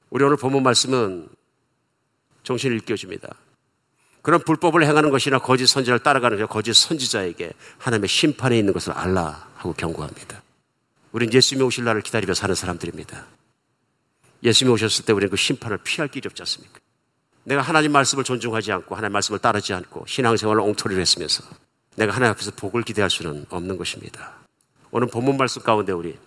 [0.10, 1.28] 우리 오늘 본문 말씀은
[2.44, 3.30] 정신을 일깨워줍니다.
[4.22, 9.48] 그런 불법을 행하는 것이나 거짓 선지자를 따라가는 것, 거짓 선지자에게 하나님의 심판에 있는 것을 알라
[9.56, 10.43] 하고 경고합니다.
[11.14, 13.26] 우린 예수님이 오실 날을 기다리며 사는 사람들입니다.
[14.44, 16.80] 예수님이 오셨을 때 우리는 그 심판을 피할 길이 없지 않습니까?
[17.46, 21.44] 내가 하나님 말씀을 존중하지 않고 하나님 말씀을 따르지 않고 신앙생활을 엉터리를 했으면서
[21.96, 24.34] 내가 하나님 앞에서 복을 기대할 수는 없는 것입니다.
[24.92, 26.18] 오늘 본문 말씀 가운데 우리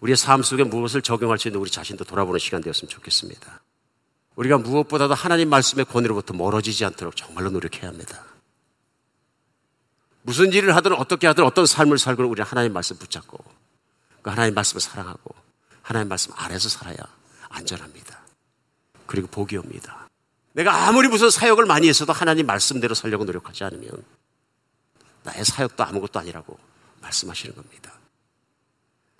[0.00, 3.62] 우리의 삶 속에 무엇을 적용할 수 있는 우리 자신도 돌아보는 시간 되었으면 좋겠습니다.
[4.34, 8.24] 우리가 무엇보다도 하나님 말씀의 권위로부터 멀어지지 않도록 정말로 노력해야 합니다.
[10.22, 13.61] 무슨 일을 하든 어떻게 하든 어떤 삶을 살고 우리는 하나님 말씀 붙잡고 그
[14.30, 15.34] 하나님 말씀을 사랑하고
[15.82, 16.96] 하나님 말씀 아래서 살아야
[17.48, 18.20] 안전합니다.
[19.06, 20.08] 그리고 복이 옵니다.
[20.52, 23.90] 내가 아무리 무슨 사역을 많이 했어도 하나님 말씀대로 살려고 노력하지 않으면
[25.24, 26.58] 나의 사역도 아무것도 아니라고
[27.00, 27.92] 말씀하시는 겁니다.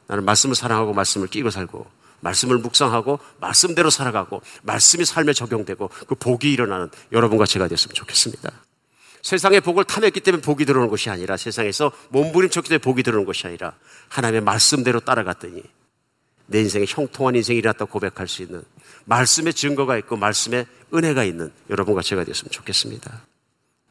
[0.07, 1.91] 나는 말씀을 사랑하고 말씀을 끼고 살고
[2.21, 8.53] 말씀을 묵상하고 말씀대로 살아가고 말씀이 삶에 적용되고 그 복이 일어나는 여러분과 제가 됐으면 좋겠습니다.
[9.23, 13.75] 세상의 복을 탐했기 때문에 복이 들어오는 것이 아니라 세상에서 몸부림쳤기 때문에 복이 들어오는 것이 아니라
[14.09, 15.63] 하나님의 말씀대로 따라갔더니
[16.47, 18.63] 내 인생에 형통한 인생이 일어났다고 고백할 수 있는
[19.05, 23.23] 말씀의 증거가 있고 말씀의 은혜가 있는 여러분과 제가 됐으면 좋겠습니다.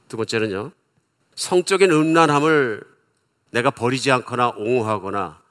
[0.10, 0.72] 두 번째는요.
[1.36, 2.84] 성적인 음란함을
[3.52, 5.42] 내가 버리지 않거나 옹호하거나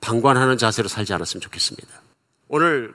[0.00, 1.88] 방관하는 자세로 살지 않았으면 좋겠습니다.
[2.48, 2.94] 오늘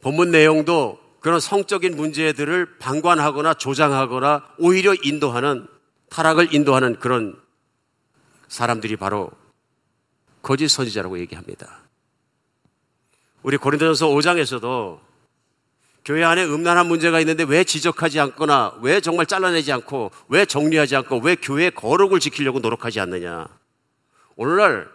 [0.00, 5.66] 본문 내용도 그런 성적인 문제들을 방관하거나 조장하거나 오히려 인도하는
[6.10, 7.40] 타락을 인도하는 그런
[8.48, 9.30] 사람들이 바로
[10.42, 11.78] 거짓 선지자라고 얘기합니다.
[13.42, 15.00] 우리 고린도전서 5장에서도
[16.04, 21.20] 교회 안에 음란한 문제가 있는데 왜 지적하지 않거나 왜 정말 잘라내지 않고 왜 정리하지 않고
[21.20, 23.46] 왜 교회의 거룩을 지키려고 노력하지 않느냐.
[24.34, 24.88] 오늘날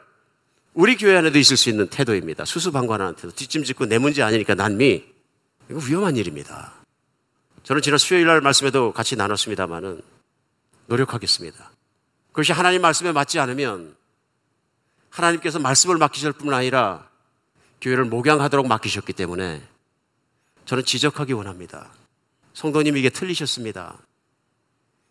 [0.74, 2.44] 우리 교회 안에도 있을 수 있는 태도입니다.
[2.44, 3.32] 수수방관하는 태도.
[3.32, 5.17] 뒷짐 짓고 내 문제 아니니까 난미.
[5.70, 6.74] 이거 위험한 일입니다.
[7.64, 10.02] 저는 지난 수요일 날 말씀에도 같이 나눴습니다만은
[10.88, 11.72] 노력하겠습니다.
[12.28, 13.96] 그것이 하나님 말씀에 맞지 않으면
[15.10, 17.10] 하나님께서 말씀을 맡기실 뿐 아니라
[17.82, 19.62] 교회를 목양하도록 맡기셨기 때문에
[20.66, 21.92] 저는 지적하기 원합니다.
[22.54, 23.98] 성도님 이게 틀리셨습니다.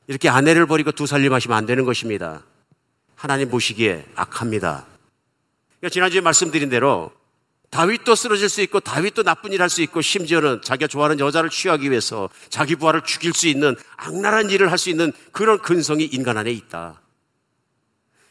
[0.07, 2.43] 이렇게 아내를 버리고 두 살림하시면 안 되는 것입니다.
[3.17, 4.87] 하나님 보시기에 악합니다.
[5.81, 7.13] 그러니까 지난주에 말씀드린 대로
[7.71, 11.91] 다윗도 쓰러질 수 있고 다윗도 나쁜 일 할 수 있고 심지어는 자기가 좋아하는 여자를 취하기
[11.91, 16.51] 위해서 자기 부하를 죽일 수 있는 악랄한 일을 할 수 있는 그런 근성이 인간 안에
[16.53, 17.01] 있다.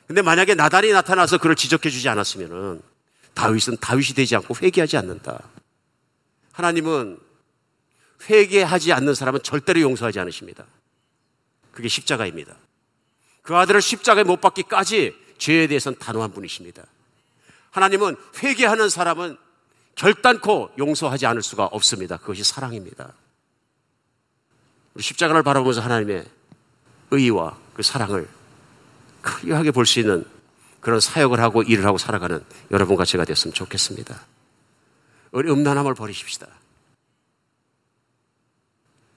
[0.08, 2.82] 근데 만약에 나단이 나타나서 그를 지적해 주지 않았으면은
[3.34, 5.40] 다윗은 다윗이 되지 않고 회개하지 않는다.
[6.54, 7.20] 하나님은
[8.30, 10.66] 회개하지 않는 사람은 절대로 용서하지 않으십니다.
[11.72, 12.56] 그게 십자가입니다.
[13.42, 16.86] 그 아들을 십자가에 못 박기까지 죄에 대해서는 단호한 분이십니다.
[17.76, 19.38] 하나님은 회개하는 사람은
[19.96, 22.16] 결단코 용서하지 않을 수가 없습니다.
[22.16, 23.14] 그것이 사랑입니다.
[24.94, 26.26] 우리 십자가를 바라보면서 하나님의
[27.12, 28.30] 의와 그 사랑을
[29.22, 30.26] 클리어하게 볼 수 있는
[30.80, 34.22] 그런 사역을 하고 일을 하고 살아가는 여러분과 제가 됐으면 좋겠습니다.
[35.32, 36.48] 우리 음란함을 버리십시다.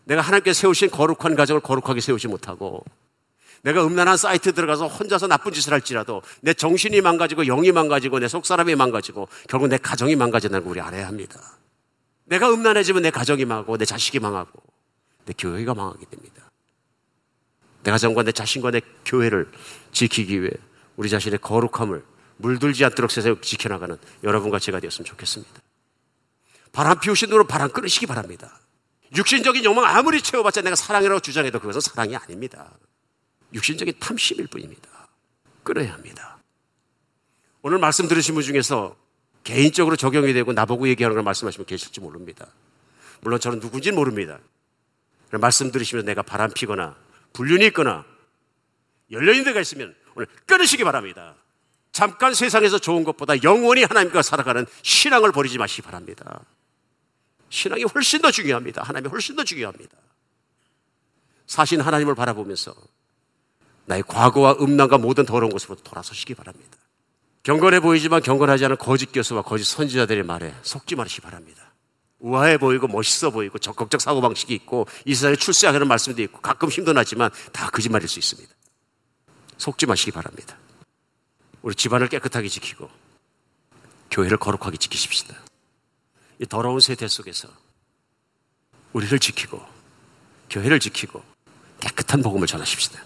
[0.05, 2.85] 내가 하나님께 세우신 거룩한 가정을 거룩하게 세우지 못하고
[3.63, 8.75] 내가 음란한 사이트 들어가서 혼자서 나쁜 짓을 할지라도 내 정신이 망가지고 영이 망가지고 내 속사람이
[8.75, 11.41] 망가지고 결국 내 가정이 망가진다는 걸 우리 알아야 합니다.
[12.25, 14.63] 내가 음란해지면 내 가정이 망하고 내 자식이 망하고
[15.25, 16.51] 내 교회가 망하게 됩니다.
[17.83, 19.51] 내 가정과 내 자신과 내 교회를
[19.93, 20.51] 지키기 위해
[20.97, 22.05] 우리 자신의 거룩함을
[22.37, 25.61] 물들지 않도록 세상 지켜나가는 여러분과 제가 되었으면 좋겠습니다.
[26.73, 28.61] 바람 피우신 대로 바람 끊으시기 바랍니다.
[29.17, 32.71] 육신적인 욕망 아무리 채워봤자 내가 사랑이라고 주장해도 그것은 사랑이 아닙니다.
[33.53, 35.09] 육신적인 탐심일 뿐입니다.
[35.63, 36.39] 끊어야 합니다.
[37.63, 38.97] 오늘 말씀 들으신 분 중에서
[39.45, 42.47] 개인적으로 적용이 되고 나보고 얘기하는 걸 말씀하시면 계실지 모릅니다.
[43.21, 44.39] 물론 저는 누군지는 모릅니다.
[45.31, 46.97] 말씀 들으시면 내가 바람 피거나
[47.33, 48.05] 불륜이 있거나
[49.11, 51.35] 열려있는 데가 있으면 오늘 끊으시기 바랍니다.
[51.93, 56.45] 잠깐 세상에서 좋은 것보다 영원히 하나님과 살아가는 신앙을 버리지 마시기 바랍니다.
[57.51, 58.83] 신앙이 훨씬 더 중요합니다.
[58.83, 59.97] 하나님이 훨씬 더 중요합니다.
[61.47, 62.75] 사신 하나님을 바라보면서
[63.89, 66.77] 나의 과거와 음란과 모든 더러운 것으로 돌아서시기 바랍니다.
[67.43, 71.73] 경건해 보이지만 경건하지 않은 거짓 교수와 거짓 선지자들의 말에 속지 마시기 바랍니다.
[72.19, 77.31] 우아해 보이고 멋있어 보이고 적극적 사고방식이 있고 이 세상에 출세하는 말씀도 있고 가끔 힘도 나지만
[77.53, 78.53] 다 거짓말일 수 있습니다.
[79.57, 80.59] 속지 마시기 바랍니다.
[81.63, 82.91] 우리 집안을 깨끗하게 지키고
[84.11, 85.35] 교회를 거룩하게 지키십시다.
[86.41, 87.49] 이 더러운 세대 속에서
[88.93, 89.65] 우리를 지키고
[90.51, 91.23] 교회를 지키고
[91.81, 93.03] 깨끗한 복음을 전하십시다.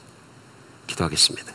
[0.92, 1.52] 기도하겠습니다.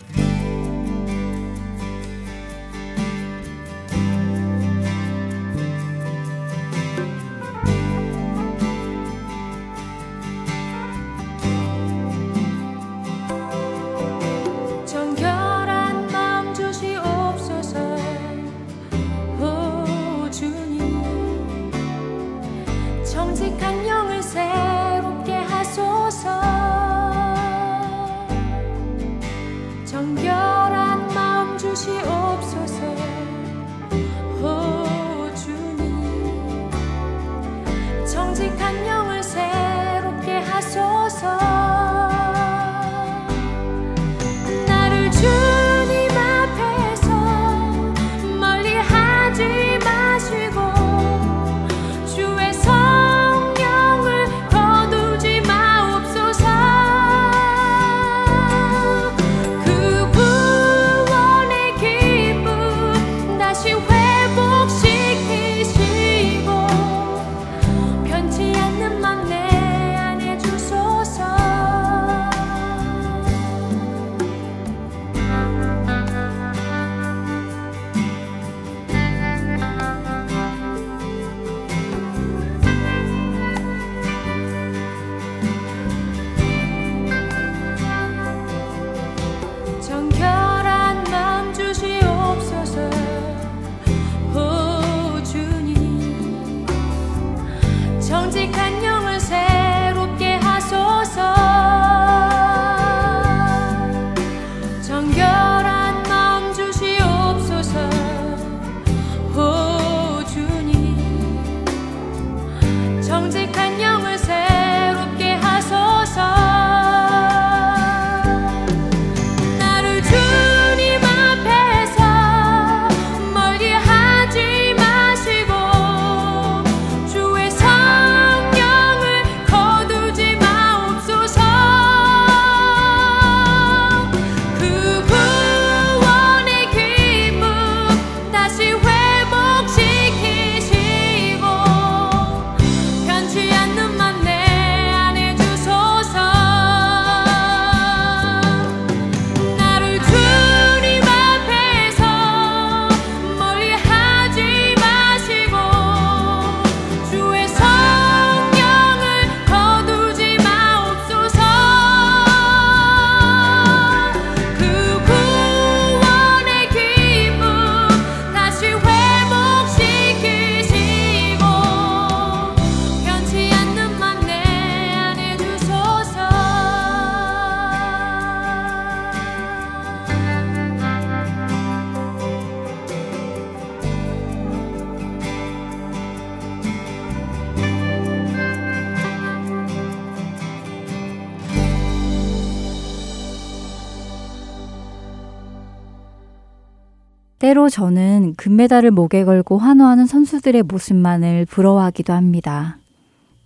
[197.77, 202.79] 저는 금메달을 목에 걸고 환호하는 선수들의 모습만을 부러워하기도 합니다.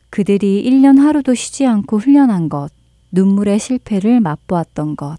[0.09, 2.69] 그들이 1년 하루도 쉬지 않고 훈련한 것,
[3.11, 5.17] 눈물의 실패를 맛보았던 것,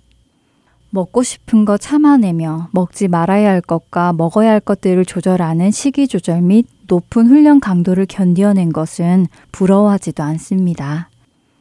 [0.89, 6.67] 먹고 싶은 거 참아내며 먹지 말아야 할 것과 먹어야 할 것들을 조절하는 식이 조절 및
[6.87, 11.11] 높은 훈련 강도를 견뎌낸 것은 부러워하지도 않습니다.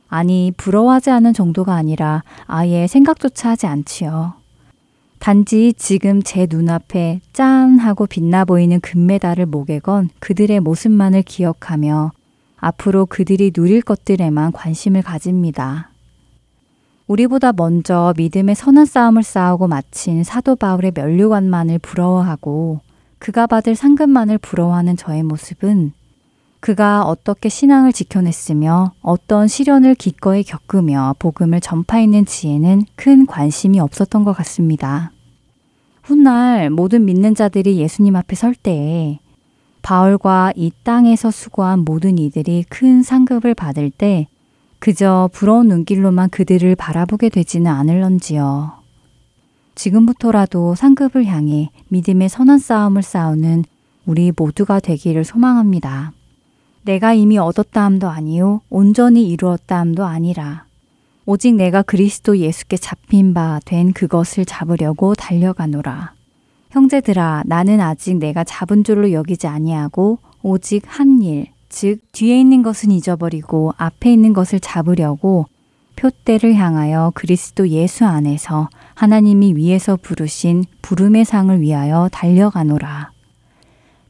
[0.07, 4.40] 아니, 부러워하지 않은 정도가 아니라 아예 생각조차 하지 않지요.
[5.21, 12.11] 단지 지금 제 눈앞에 짠 하고 빛나 보이는 금메달을 목에 건 그들의 모습만을 기억하며
[12.57, 15.91] 앞으로 그들이 누릴 것들에만 관심을 가집니다.
[17.05, 22.79] 우리보다 먼저 믿음의 선한 싸움을 싸우고 마친 사도 바울의 면류관만을 부러워하고
[23.19, 25.93] 그가 받을 상급만을 부러워하는 저의 모습은
[26.61, 34.33] 그가 어떻게 신앙을 지켜냈으며 어떤 시련을 기꺼이 겪으며 복음을 전파했는 지에는 큰 관심이 없었던 것
[34.33, 35.11] 같습니다.
[36.03, 39.19] 훗날 모든 믿는 자들이 예수님 앞에 설 때에
[39.81, 44.27] 바울과 이 땅에서 수고한 모든 이들이 큰 상급을 받을 때
[44.77, 48.73] 그저 부러운 눈길로만 그들을 바라보게 되지는 않을런지요.
[49.73, 53.63] 지금부터라도 상급을 향해 믿음의 선한 싸움을 싸우는
[54.05, 56.13] 우리 모두가 되기를 소망합니다.
[56.83, 60.65] 내가 이미 얻었다 함도 아니요 온전히 이루었다 함도 아니라
[61.25, 66.13] 오직 내가 그리스도 예수께 잡힌 바 된 그것을 잡으려고 달려가노라.
[66.71, 72.91] 형제들아 나는 아직 내가 잡은 줄로 여기지 아니하고 오직 한 일, 즉 뒤에 있는 것은
[72.91, 75.45] 잊어버리고 앞에 있는 것을 잡으려고
[75.95, 83.11] 표대를 향하여 그리스도 예수 안에서 하나님이 위에서 부르신 부름의 상을 위하여 달려가노라.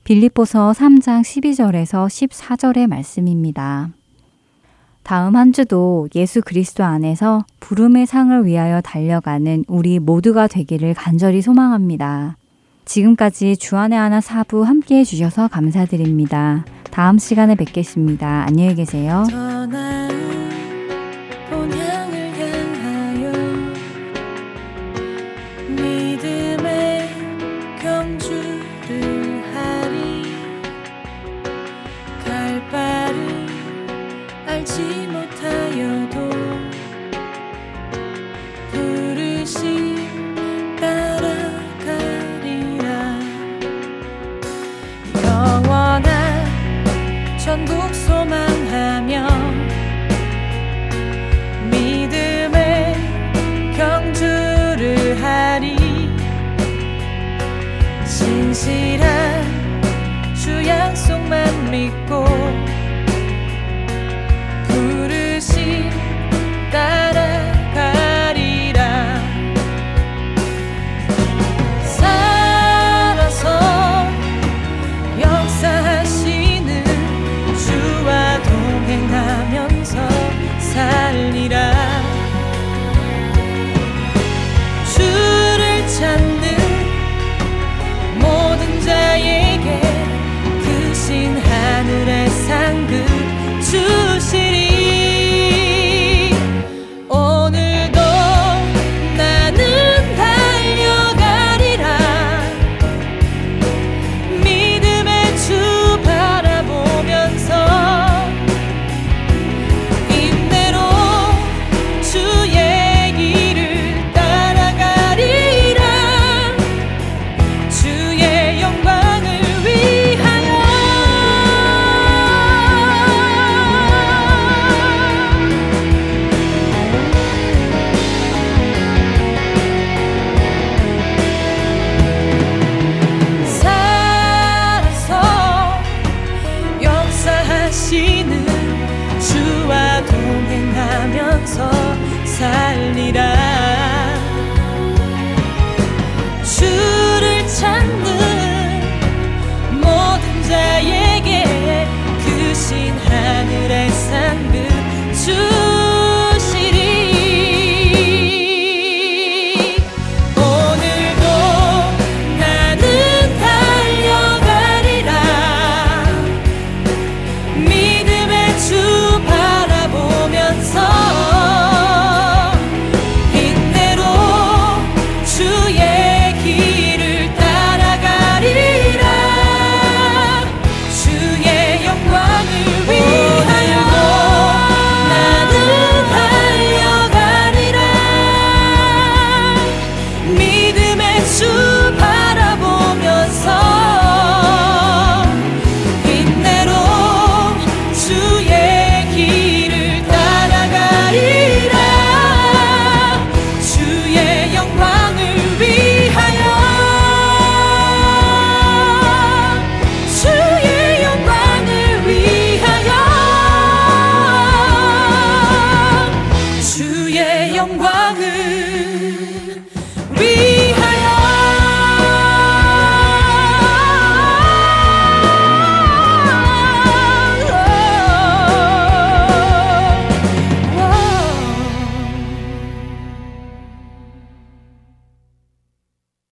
[0.03, 3.89] 빌립보서 3장 12절에서 14절의 말씀입니다.
[5.03, 12.37] 다음 한 주도 예수 그리스도 안에서 부름의 상을 위하여 달려가는 우리 모두가 되기를 간절히 소망합니다.
[12.85, 16.65] 지금까지 주안의 하나 사부 함께 해주셔서 감사드립니다.
[16.91, 18.45] 다음 시간에 뵙겠습니다.
[18.47, 19.23] 안녕히 계세요.
[47.65, 47.93] 천국